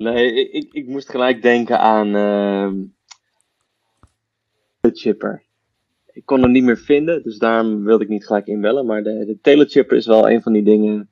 [0.00, 2.74] Nee, ik, ik, ik moest gelijk denken aan ehm
[4.80, 5.44] de chipper.
[6.20, 8.86] Ik kon hem niet meer vinden, dus daarom wilde ik niet gelijk inbellen.
[8.86, 11.08] Maar de, de telechipper is wel een van die dingen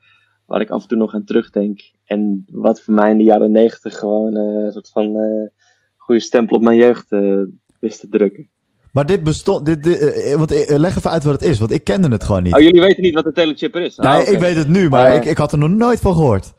[0.47, 1.81] waar ik af en toe nog aan terugdenk.
[2.05, 5.49] En wat voor mij in de jaren negentig gewoon eh, een soort van eh,
[5.97, 7.43] goede stempel op mijn jeugd eh,
[7.81, 8.49] wist te drukken.
[8.93, 9.67] Maar dit bestond.
[9.67, 12.55] Dit, dit, want, leg even uit wat het is, want ik kende het gewoon niet.
[12.55, 13.97] Oh, jullie weten niet wat een telechipper is?
[13.97, 14.31] nee, oké.
[14.31, 16.55] ik weet het nu, maar ik, ik had er nog nooit van gehoord.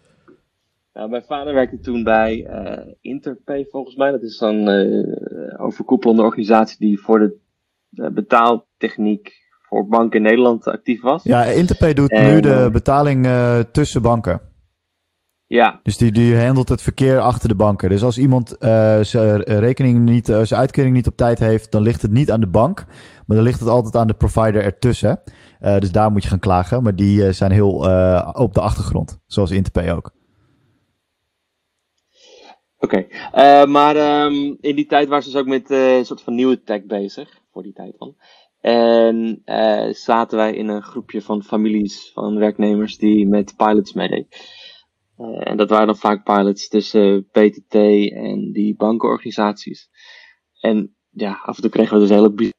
[0.94, 2.48] Nou, mijn vader werkte toen bij
[3.02, 4.12] Interpay volgens mij.
[4.12, 7.38] Dat is zo'n eh, overkoepelende organisatie die voor de
[7.90, 11.24] betaaltechniek voor banken in Nederland actief was.
[11.24, 14.42] Ja, Interpay doet En, nu de eh, betaling eh, tussen banken.
[15.46, 17.90] Ja, Dus die, die handelt het verkeer achter de banken.
[17.90, 22.02] Dus als iemand eh, zijn rekening niet, zijn uitkering niet op tijd heeft, dan ligt
[22.02, 22.86] het niet aan de bank.
[23.26, 25.22] Maar dan ligt het altijd aan de provider ertussen.
[25.60, 26.84] Dus daar moet je gaan klagen.
[26.84, 27.72] Maar die zijn heel
[28.34, 29.20] op de achtergrond.
[29.26, 30.12] Zoals Interpay ook.
[32.78, 33.06] oké.
[33.66, 36.86] Maar ehm, in die tijd waren ze dus ook met een soort van nieuwe tech
[36.86, 37.39] bezig.
[37.60, 38.16] Voor die tijd dan.
[38.60, 44.28] En eh, zaten wij in een groepje van families van werknemers die met pilots meededen.
[45.18, 47.74] Eh, en dat waren dan vaak pilots tussen PTT
[48.14, 49.90] en die bankenorganisaties.
[50.60, 52.54] En ja, af en toe kregen we dus hele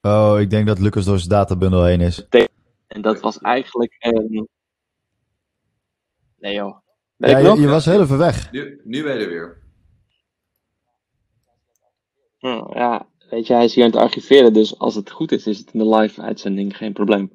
[0.00, 2.26] Oh, ik denk dat Lucas door zijn databundel heen is.
[2.86, 3.96] En dat was eigenlijk.
[3.98, 4.44] ehm
[6.38, 6.78] Nee joh.
[7.16, 8.52] Ben Ja, je was heel even weg.
[8.52, 9.61] Nu, nu ben je er weer.
[12.42, 15.46] Hm, ja, weet je, hij is hier aan het archiveren, dus als het goed is,
[15.46, 17.32] is het in de live uitzending geen probleem.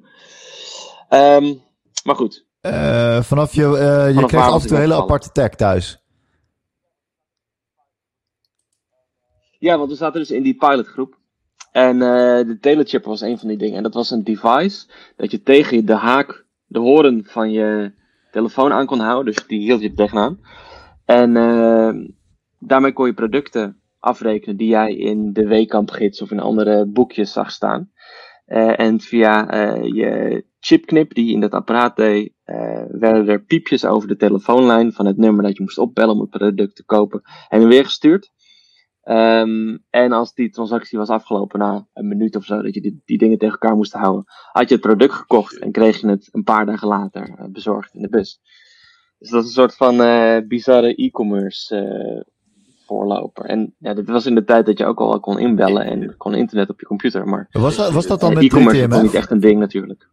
[1.08, 1.54] Ehm,
[2.04, 5.32] maar goed, Eh, vanaf je, eh, je Vanaf waar af en toe een hele aparte
[5.32, 6.02] tag thuis.
[9.58, 11.18] ja, want we zaten dus in die pilotgroep.
[11.72, 13.76] En eh, de telechipper was een van die dingen.
[13.76, 14.86] En dat was een device
[15.16, 17.92] dat je tegen de haak, de horen van je
[18.30, 19.34] telefoon aan kon houden.
[19.34, 20.40] Dus die hield je tegenaan.
[21.04, 21.90] En eh,
[22.58, 27.50] daarmee kon je producten afrekenen die jij in de Weekamp-gids of in andere boekjes zag
[27.50, 27.90] staan.
[28.48, 33.84] Eh, en via eh, je chipknip die in dat apparaat deed, eh, werden er piepjes
[33.84, 37.22] over de telefoonlijn van het nummer dat je moest opbellen om het product te kopen
[37.48, 38.32] en weer gestuurd.
[39.02, 43.02] Ehm, en als die transactie was afgelopen na een minuut of zo, dat je die,
[43.04, 46.28] die dingen tegen elkaar moest houden, had je het product gekocht en kreeg je het
[46.32, 48.40] een paar dagen later bezorgd in de bus.
[49.18, 49.96] Dus dat is een soort van
[50.48, 52.26] bizarre e-commerce
[52.88, 53.44] voorloper.
[53.44, 56.34] En ja, dit was in de tijd dat je ook al kon inbellen en kon
[56.34, 57.26] internet op je computer.
[57.28, 59.02] Maar Was dat, was dat dan met e-commerce was 3TMF?
[59.02, 60.08] niet echt een ding natuurlijk.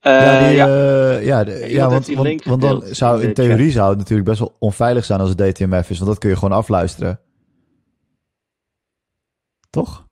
[0.00, 0.66] Ja, Eh, die, ja.
[0.66, 2.06] eh, ja, de- ja want,
[2.44, 5.90] want, dan zou in theorie zou het natuurlijk best wel onveilig zijn als het DTMF
[5.90, 7.20] is, want dat kun je gewoon afluisteren.
[9.70, 10.08] Toch?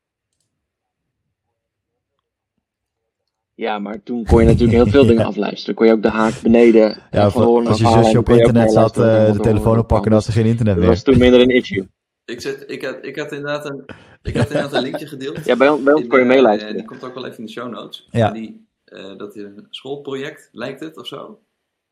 [3.59, 5.26] Ja, maar toen kon je natuurlijk heel veel dingen Ja.
[5.28, 5.74] afluisteren.
[5.74, 8.98] Kon je ook de haak beneden Ja, eh, horen als je zusje op internet zat,
[8.98, 10.22] eh, de telefoon oppakken, kwam.
[10.26, 10.92] er geen internet Dat meer.
[10.92, 11.88] was toen minder een issue.
[12.24, 13.84] Ik, zet, ik, had, ik had inderdaad een,
[14.22, 15.44] ik had inderdaad een linkje gedeeld.
[15.44, 16.74] Ja, bij, ons- bij ons In kon je meeluisteren.
[16.76, 18.09] Die komt ook wel even in de show notes.
[18.11, 18.30] Ja.
[18.30, 21.38] Die, eh, dat is een schoolproject, lijkt het of zo.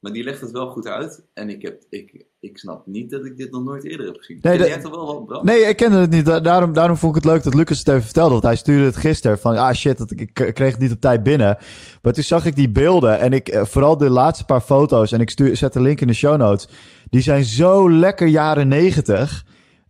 [0.07, 1.25] Maar die legt het wel goed uit.
[1.35, 4.39] En ik, heb, ik, ik snap niet dat ik dit nog nooit eerder heb gezien.
[4.43, 5.45] Nee, Ken jij toch wel wat, Bram?
[5.47, 6.25] Nee, ik kende het niet.
[6.27, 8.31] Da- Daarom, daarom vond ik het leuk dat Lucas het even vertelde.
[8.31, 11.01] Want hij stuurde het gisteren van, ah shit, dat, ik, ik kreeg het niet op
[11.01, 11.57] tijd binnen.
[12.03, 15.13] Maar toen zag ik die beelden en ik, eh, vooral de laatste paar foto's.
[15.13, 16.69] En ik stuur, zet de link in de show notes.
[17.11, 19.45] Die zijn zo lekker jaren negentig.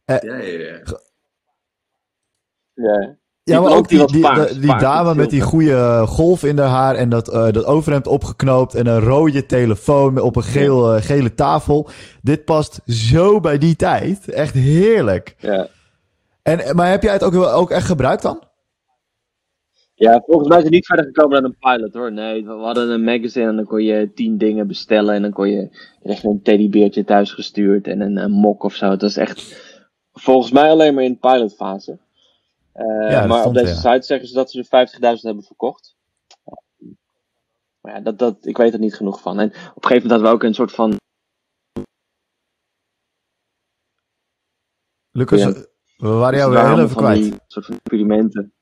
[0.04, 0.80] Ja, ja, ja.
[2.74, 3.16] Ja.
[3.50, 6.06] Ja, maar ook die, die die, wat paars, die paars, dame met die goede eh,
[6.06, 10.36] golf in haar haar en dat, eh, dat overhemd opgeknoopt en een rode telefoon op
[10.36, 11.88] een geel, eh, gele tafel.
[12.22, 14.28] Dit past zo bij die tijd.
[14.28, 15.36] Echt heerlijk.
[15.38, 15.68] Ja.
[16.42, 18.44] En, maar heb jij het ook, ook echt gebruikt dan?
[19.94, 22.12] ja, volgens mij is het niet verder gekomen dan een pilot hoor.
[22.12, 25.14] Nee, we hadden een magazine en dan kon je tien dingen bestellen.
[25.14, 25.68] En dan kon je
[26.02, 28.90] je een teddybeertje thuis gestuurd en een, een mok of zo.
[28.90, 29.56] Het was echt
[30.12, 31.98] volgens mij alleen maar in pilotfase.
[32.76, 35.96] Eh, Ja, maar op deze site zeggen ze dat ze er 50.000 hebben verkocht.
[37.80, 39.38] Maar ja, dat, dat, ik weet er niet genoeg van.
[39.40, 40.96] En op een gegeven moment hadden we ook een soort van
[45.10, 45.52] Lucas, Ja.
[45.96, 47.22] we waren jou weer heel even kwijt.
[47.22, 48.54] Die soort van experimenten.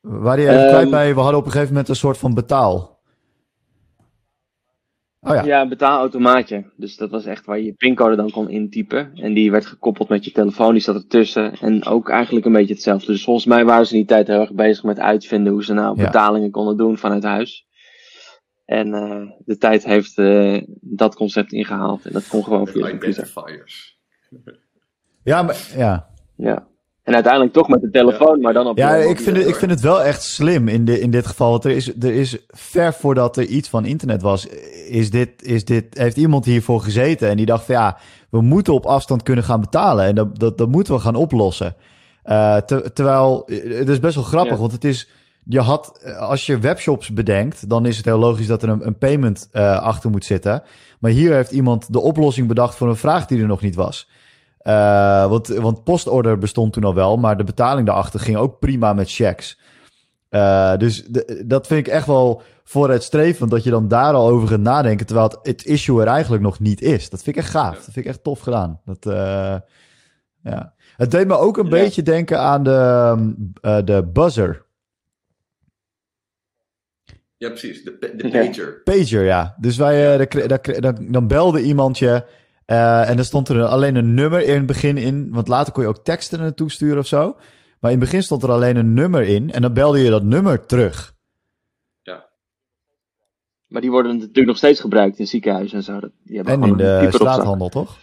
[0.00, 2.34] We waren even Ehm, kwijt bij, we hadden op een gegeven moment een soort van
[2.34, 2.91] betaal.
[5.24, 5.44] Oh ja.
[5.44, 6.64] Ja, een betaalautomaatje.
[6.76, 9.10] Dus dat was echt waar je je pincode dan kon intypen.
[9.14, 11.52] En die werd gekoppeld met je telefoon, die zat ertussen.
[11.60, 13.12] En ook eigenlijk een beetje hetzelfde.
[13.12, 15.72] Dus volgens mij waren ze in die tijd heel erg bezig met uitvinden hoe ze
[15.72, 16.04] nou Ja.
[16.04, 17.66] betalingen konden doen vanuit huis.
[18.64, 22.06] En eh, de tijd heeft eh, dat concept ingehaald.
[22.06, 23.08] En dat kon gewoon via de computer.
[23.24, 23.98] Identifiers.
[25.22, 26.08] Ja, maar, ja.
[26.36, 26.66] Ja.
[27.02, 29.70] En uiteindelijk toch met de telefoon, maar dan op ja ik, vind het, ik vind
[29.70, 31.50] het wel echt slim in, de, in dit geval.
[31.50, 34.46] Want er is, er is ver voordat er iets van internet was,
[34.88, 37.28] is dit, is dit, heeft iemand hiervoor gezeten.
[37.28, 37.98] En die dacht van ja,
[38.30, 40.04] we moeten op afstand kunnen gaan betalen.
[40.04, 41.74] En dat, dat, dat moeten we gaan oplossen.
[42.22, 44.58] Eh, ter- terwijl, het is best wel grappig, Ja.
[44.60, 45.08] want het is...
[45.44, 48.98] Je had, als je webshops bedenkt, dan is het heel logisch dat er een, een
[48.98, 50.62] payment eh, achter moet zitten.
[50.98, 54.08] Maar hier heeft iemand de oplossing bedacht voor een vraag die er nog niet was.
[54.62, 58.92] Eh, want, want postorder bestond toen al wel, maar de betaling daarachter ging ook prima
[58.92, 59.60] met checks.
[60.28, 64.48] Eh, dus de- dat vind ik echt wel vooruitstrevend dat je dan daar al over
[64.48, 67.10] gaat nadenken, terwijl het, het issue er eigenlijk nog niet is.
[67.10, 67.74] Dat vind ik echt gaaf.
[67.74, 68.80] Dat vind ik echt tof gedaan.
[68.84, 69.56] Dat, eh,
[70.42, 70.74] ja.
[70.96, 71.70] Het deed me ook een Ja.
[71.70, 74.64] beetje denken aan de, eh, de buzzer.
[77.36, 77.84] Ja, precies.
[77.84, 78.44] De, de Ja.
[78.46, 78.80] pager.
[78.84, 79.56] Pager, ja.
[79.60, 82.24] Dus wij, eh, dan, dan belde iemand je.
[82.72, 85.28] Eh, en dan stond er alleen een nummer in het begin in.
[85.30, 87.36] Want later kon je ook teksten er naartoe sturen of zo.
[87.80, 89.52] Maar in het begin stond er alleen een nummer in.
[89.52, 91.14] En dan belde je dat nummer terug.
[93.72, 96.00] Maar die worden natuurlijk nog steeds gebruikt in ziekenhuizen en zo.
[96.24, 97.98] Die En in de straathandel, toch?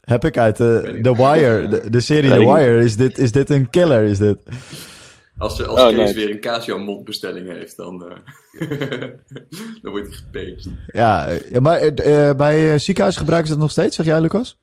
[0.00, 1.16] Heb ik uit de, The.
[1.16, 2.38] Wire, de, de serie The.
[2.38, 2.84] Wire.
[2.84, 4.02] Is dit, is dit een killer?
[4.02, 4.38] Is dit?
[5.42, 6.14] Als, als Oh, Kees nice.
[6.14, 8.16] weer een Casio mondbestelling heeft, dan, eh,
[9.82, 10.68] dan wordt hij gepaged.
[10.86, 11.28] Ja,
[11.60, 14.60] maar eh, eh, bij ziekenhuis gebruiken ze dat nog steeds, zeg jij, Lucas?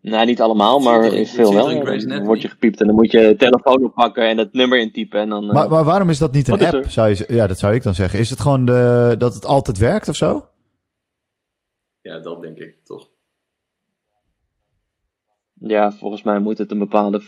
[0.00, 1.84] Nee, niet allemaal, maar in veel wel.
[1.84, 5.20] Dan word je gepiept en dan moet je je telefoon oppakken en het nummer intypen.
[5.20, 6.90] En dan, Maar, maar waarom is dat niet een Wat app?
[6.90, 8.18] Zou je, ja, dat zou ik dan zeggen.
[8.18, 10.48] Is het gewoon de, dat het altijd werkt of zo?
[12.00, 13.08] Ja, dat denk ik toch.
[15.54, 17.22] ja, volgens mij moet het een bepaalde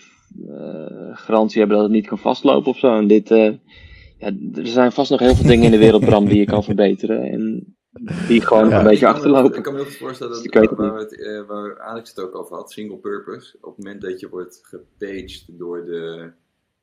[1.12, 2.96] garantie hebben dat het niet kan vastlopen of zo.
[2.96, 3.52] En dit, eh,
[4.18, 6.64] ja, er zijn vast nog heel veel dingen in de wereld, Bram, die je kan
[6.64, 7.22] verbeteren.
[7.22, 7.76] En
[8.28, 8.78] die gewoon Ja.
[8.78, 9.62] een beetje ik me- Ik achterlopen.
[9.62, 12.20] kan me heel goed voorstellen dat Dus weet het waar, het, eh, waar Alex het
[12.20, 13.56] ook over had, single purpose.
[13.60, 16.30] Op het moment dat je wordt gepaged door de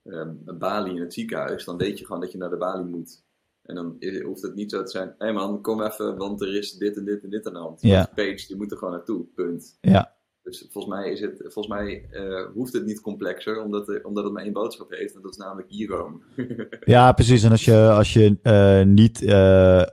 [0.04, 0.30] ehm,
[0.60, 3.24] balie in het ziekenhuis, dan weet je gewoon dat je naar de balie moet.
[3.64, 6.41] En dan is- hoeft het niet zo te zijn, hé hey man, kom even, want
[6.41, 7.82] er is dit en dit en dit aan de hand.
[7.82, 7.93] Je Ja.
[7.95, 9.78] wordt gepaged, je moet er gewoon naartoe, punt.
[9.82, 10.14] Ja.
[10.44, 14.34] Dus volgens mij, is het, volgens mij eh, hoeft het niet complexer, omdat, omdat het
[14.34, 15.16] maar één boodschap heeft.
[15.16, 16.22] En dat is namelijk e-roam.
[16.86, 17.44] Ja, precies.
[17.44, 19.84] En als je, als je eh, niet eh,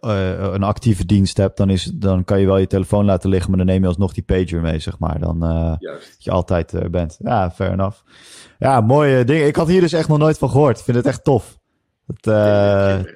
[0.53, 3.59] een actieve dienst hebt, dan, is, dan kan je wel je telefoon laten liggen, maar
[3.59, 5.19] dan neem je alsnog die pager mee, zeg maar.
[5.19, 7.17] Dan dat je altijd bent.
[7.19, 7.99] Ja, fair enough.
[8.59, 9.45] Ja, mooie ding.
[9.45, 10.79] Ik had hier dus echt nog nooit van gehoord.
[10.79, 11.59] Ik vind het echt tof.
[12.07, 12.23] Het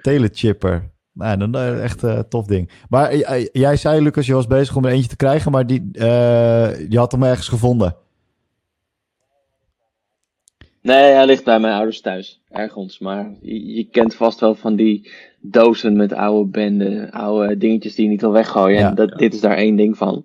[0.02, 0.90] Telechipper.
[1.20, 2.70] Nou, dan eh, echt eh, tof ding.
[2.88, 5.88] Maar eh, jij zei, Lucas, je was bezig om er eentje te krijgen, maar die,
[5.92, 7.96] je had hem ergens gevonden.
[10.82, 12.40] Nee, hij ligt bij mijn ouders thuis.
[12.48, 12.98] Ergens.
[12.98, 15.10] Maar je, je kent vast wel van die
[15.40, 17.10] dozen met oude benden.
[17.10, 18.78] Oude dingetjes die je niet wil weggooien.
[18.78, 18.88] Ja.
[18.88, 20.24] en dat, dit is daar één ding van.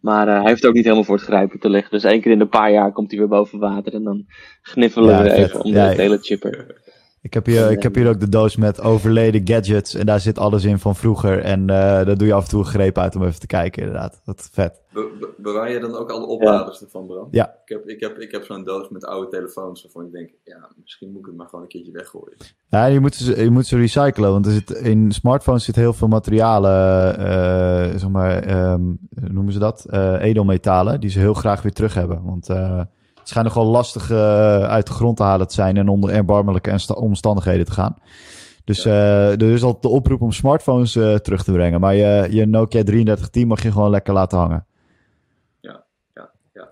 [0.00, 1.90] Maar hij heeft ook niet helemaal voor het grijpen te liggen.
[1.90, 3.94] Dus één keer in een paar jaar komt hij weer boven water.
[3.94, 4.24] En dan
[4.62, 6.80] gniffelen Ja, we even om de telechipper.
[7.22, 9.94] Ik heb, hier, ik heb hier ook de doos met overleden gadgets.
[9.94, 11.38] En daar zit alles in van vroeger.
[11.40, 13.82] En eh daar doe je af en toe een greep uit om even te kijken,
[13.82, 14.20] inderdaad.
[14.24, 14.80] Wat vet.
[14.92, 17.28] Be- be- bewaar je dan ook alle opladers ervan, Bram?
[17.30, 17.54] Ja.
[17.64, 20.68] Ik heb, ik heb, ik heb zo'n doos met oude telefoons waarvan ik denk, ja,
[20.82, 22.36] misschien moet ik het maar gewoon een keertje weggooien.
[22.68, 24.30] Ja, je moet, ze, je moet ze recyclen.
[24.30, 27.18] Want er zit, in smartphones zit heel veel materialen.
[27.18, 28.80] eh zeg maar, ehm,
[29.20, 29.84] hoe noemen ze dat?
[29.90, 31.00] Eh, edelmetalen.
[31.00, 32.22] Die ze heel graag weer terug hebben.
[32.24, 32.80] Want eh,
[33.22, 35.76] het schijnt nogal lastig eh, uit de grond te halen te zijn.
[35.76, 37.96] En onder erbarmelijke en sta- omstandigheden te gaan.
[38.64, 41.80] Dus eh, er is altijd de oproep om smartphones eh, terug te brengen.
[41.80, 44.66] Maar je, je Nokia 3310 mag je gewoon lekker laten hangen.
[45.60, 46.68] Ja, ja, ja.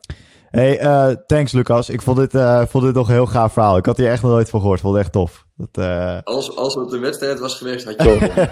[0.50, 1.88] Hey, thanks Lucas.
[1.90, 3.76] Ik vond dit, vond dit nog een heel gaaf verhaal.
[3.76, 4.80] Ik had hier echt nog nooit van gehoord.
[4.80, 5.46] Vond het echt tof.
[5.56, 5.84] Dat,
[6.24, 8.48] Als, als het een wedstrijd was geweest, had je gewonnen.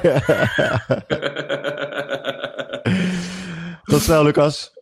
[3.85, 4.73] Tot snel, Lucas.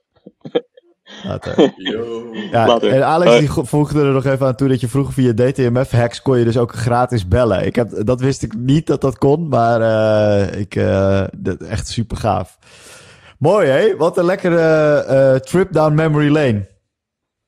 [1.27, 1.73] Later.
[1.77, 2.35] Yo.
[2.51, 2.91] Ja, Later.
[2.91, 6.39] en Alex die voegde er nog even aan toe dat je vroeger via DTMF-hacks kon
[6.39, 7.67] je dus ook gratis bellen.
[7.67, 11.89] Ik heb, dat wist ik niet dat dat kon, maar eh, ik, eh, dat, echt
[11.89, 12.59] super gaaf.
[13.39, 14.61] Mooi hé, wat een lekkere
[14.99, 16.67] eh, trip down memory lane.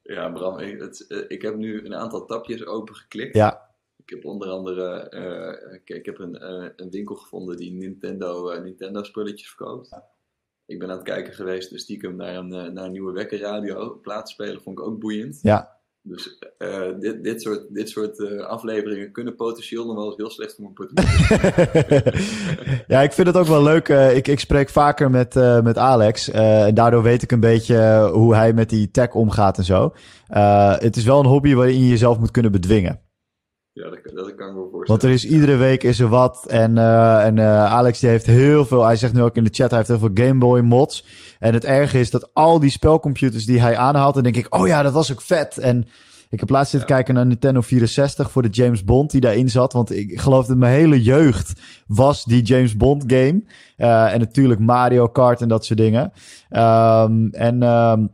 [0.03, 3.35] Ja, Bram, ik, het, ik heb nu een aantal tapjes opengeklikt.
[3.35, 7.73] Ja, Ik heb onder andere eh, ik, ik heb een, eh, een winkel gevonden die
[7.73, 9.91] Nintendo, eh, Nintendo spulletjes verkoopt.
[10.69, 13.99] Ik ben aan het kijken geweest, dus stiekem naar een, eh, naar een nieuwe wekkerradio.
[14.03, 15.39] Plaatspelen vond ik ook boeiend.
[15.43, 15.77] ja.
[16.03, 20.55] Dus eh, dit, dit soort, dit soort afleveringen kunnen potentieel nog wel eens heel slecht
[20.55, 22.03] voor mijn portemonnee.
[22.95, 23.89] ja, ik vind het ook wel leuk.
[23.89, 26.31] ik, ik spreek vaker met, met Alex.
[26.31, 29.95] en daardoor weet ik een beetje hoe hij met die tech omgaat en zo.
[30.79, 33.01] Het is wel een hobby waarin je jezelf moet kunnen bedwingen.
[33.79, 34.87] Ja, dat, dat kan ik me voorstellen.
[34.87, 36.45] Want er is iedere week is er wat.
[36.47, 38.85] En, eh, en eh, Alex die heeft heel veel.
[38.85, 41.05] Hij zegt nu ook in de chat, hij heeft heel veel Game Boy mods.
[41.39, 44.67] En het erge is dat al die spelcomputers die hij aanhaalt, dan denk ik, oh
[44.67, 45.59] ja, dat was ook vet.
[45.59, 45.87] En
[46.31, 49.73] ik heb laatst zitten kijken naar Nintendo 64 voor de James Bond die daarin zat.
[49.73, 53.43] Want ik geloof dat mijn hele jeugd was die James Bond game.
[53.77, 56.13] Eh, en natuurlijk Mario Kart en dat soort dingen.
[56.49, 58.07] Ehm, en ehm,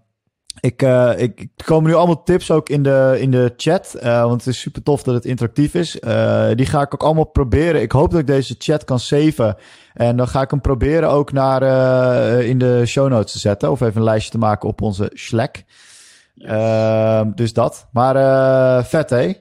[0.61, 3.95] ik, eh, ik, komen nu allemaal tips ook in de, in de chat.
[3.95, 5.99] eh, want het is super tof dat het interactief is.
[5.99, 7.83] Eh, die ga ik ook allemaal proberen.
[7.83, 9.57] Ik hoop dat ik deze chat kan saven.
[9.95, 11.63] En dan ga ik hem proberen ook naar,
[12.43, 13.71] in de show notes te zetten.
[13.71, 15.63] Of even een lijstje te maken op onze Slack.
[16.37, 17.89] Ehm, dus dat.
[17.93, 19.33] Maar vet hé.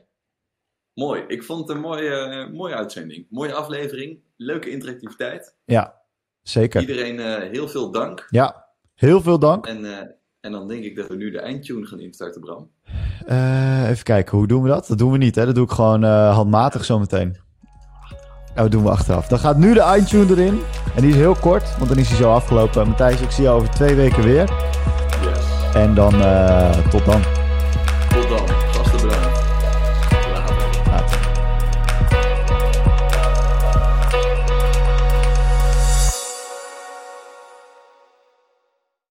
[0.94, 3.26] Mooi, ik vond het een mooie, mooie uitzending.
[3.30, 5.56] Mooie aflevering, leuke interactiviteit.
[5.66, 6.02] Ja,
[6.42, 6.82] zeker.
[6.82, 7.20] Iedereen
[7.52, 8.28] heel veel dank.
[8.30, 9.68] Ja, heel veel dank.
[9.68, 12.70] En, en dan denk ik dat we nu de eindtune gaan instarten, Bram.
[13.26, 14.88] Eh, even kijken, hoe doen we dat?
[14.88, 15.46] Dat doen we niet, hè?
[15.46, 17.38] Dat doe ik gewoon eh, handmatig zometeen.
[18.56, 19.28] Ja, dat doen we achteraf.
[19.28, 20.60] Dan gaat nu de iTunes erin.
[20.96, 22.88] En die is heel kort, want dan is hij zo afgelopen.
[22.88, 24.50] Matthijs, ik zie je over twee weken weer.
[25.24, 25.74] Yes.
[25.74, 27.43] En dan, eh, tot dan.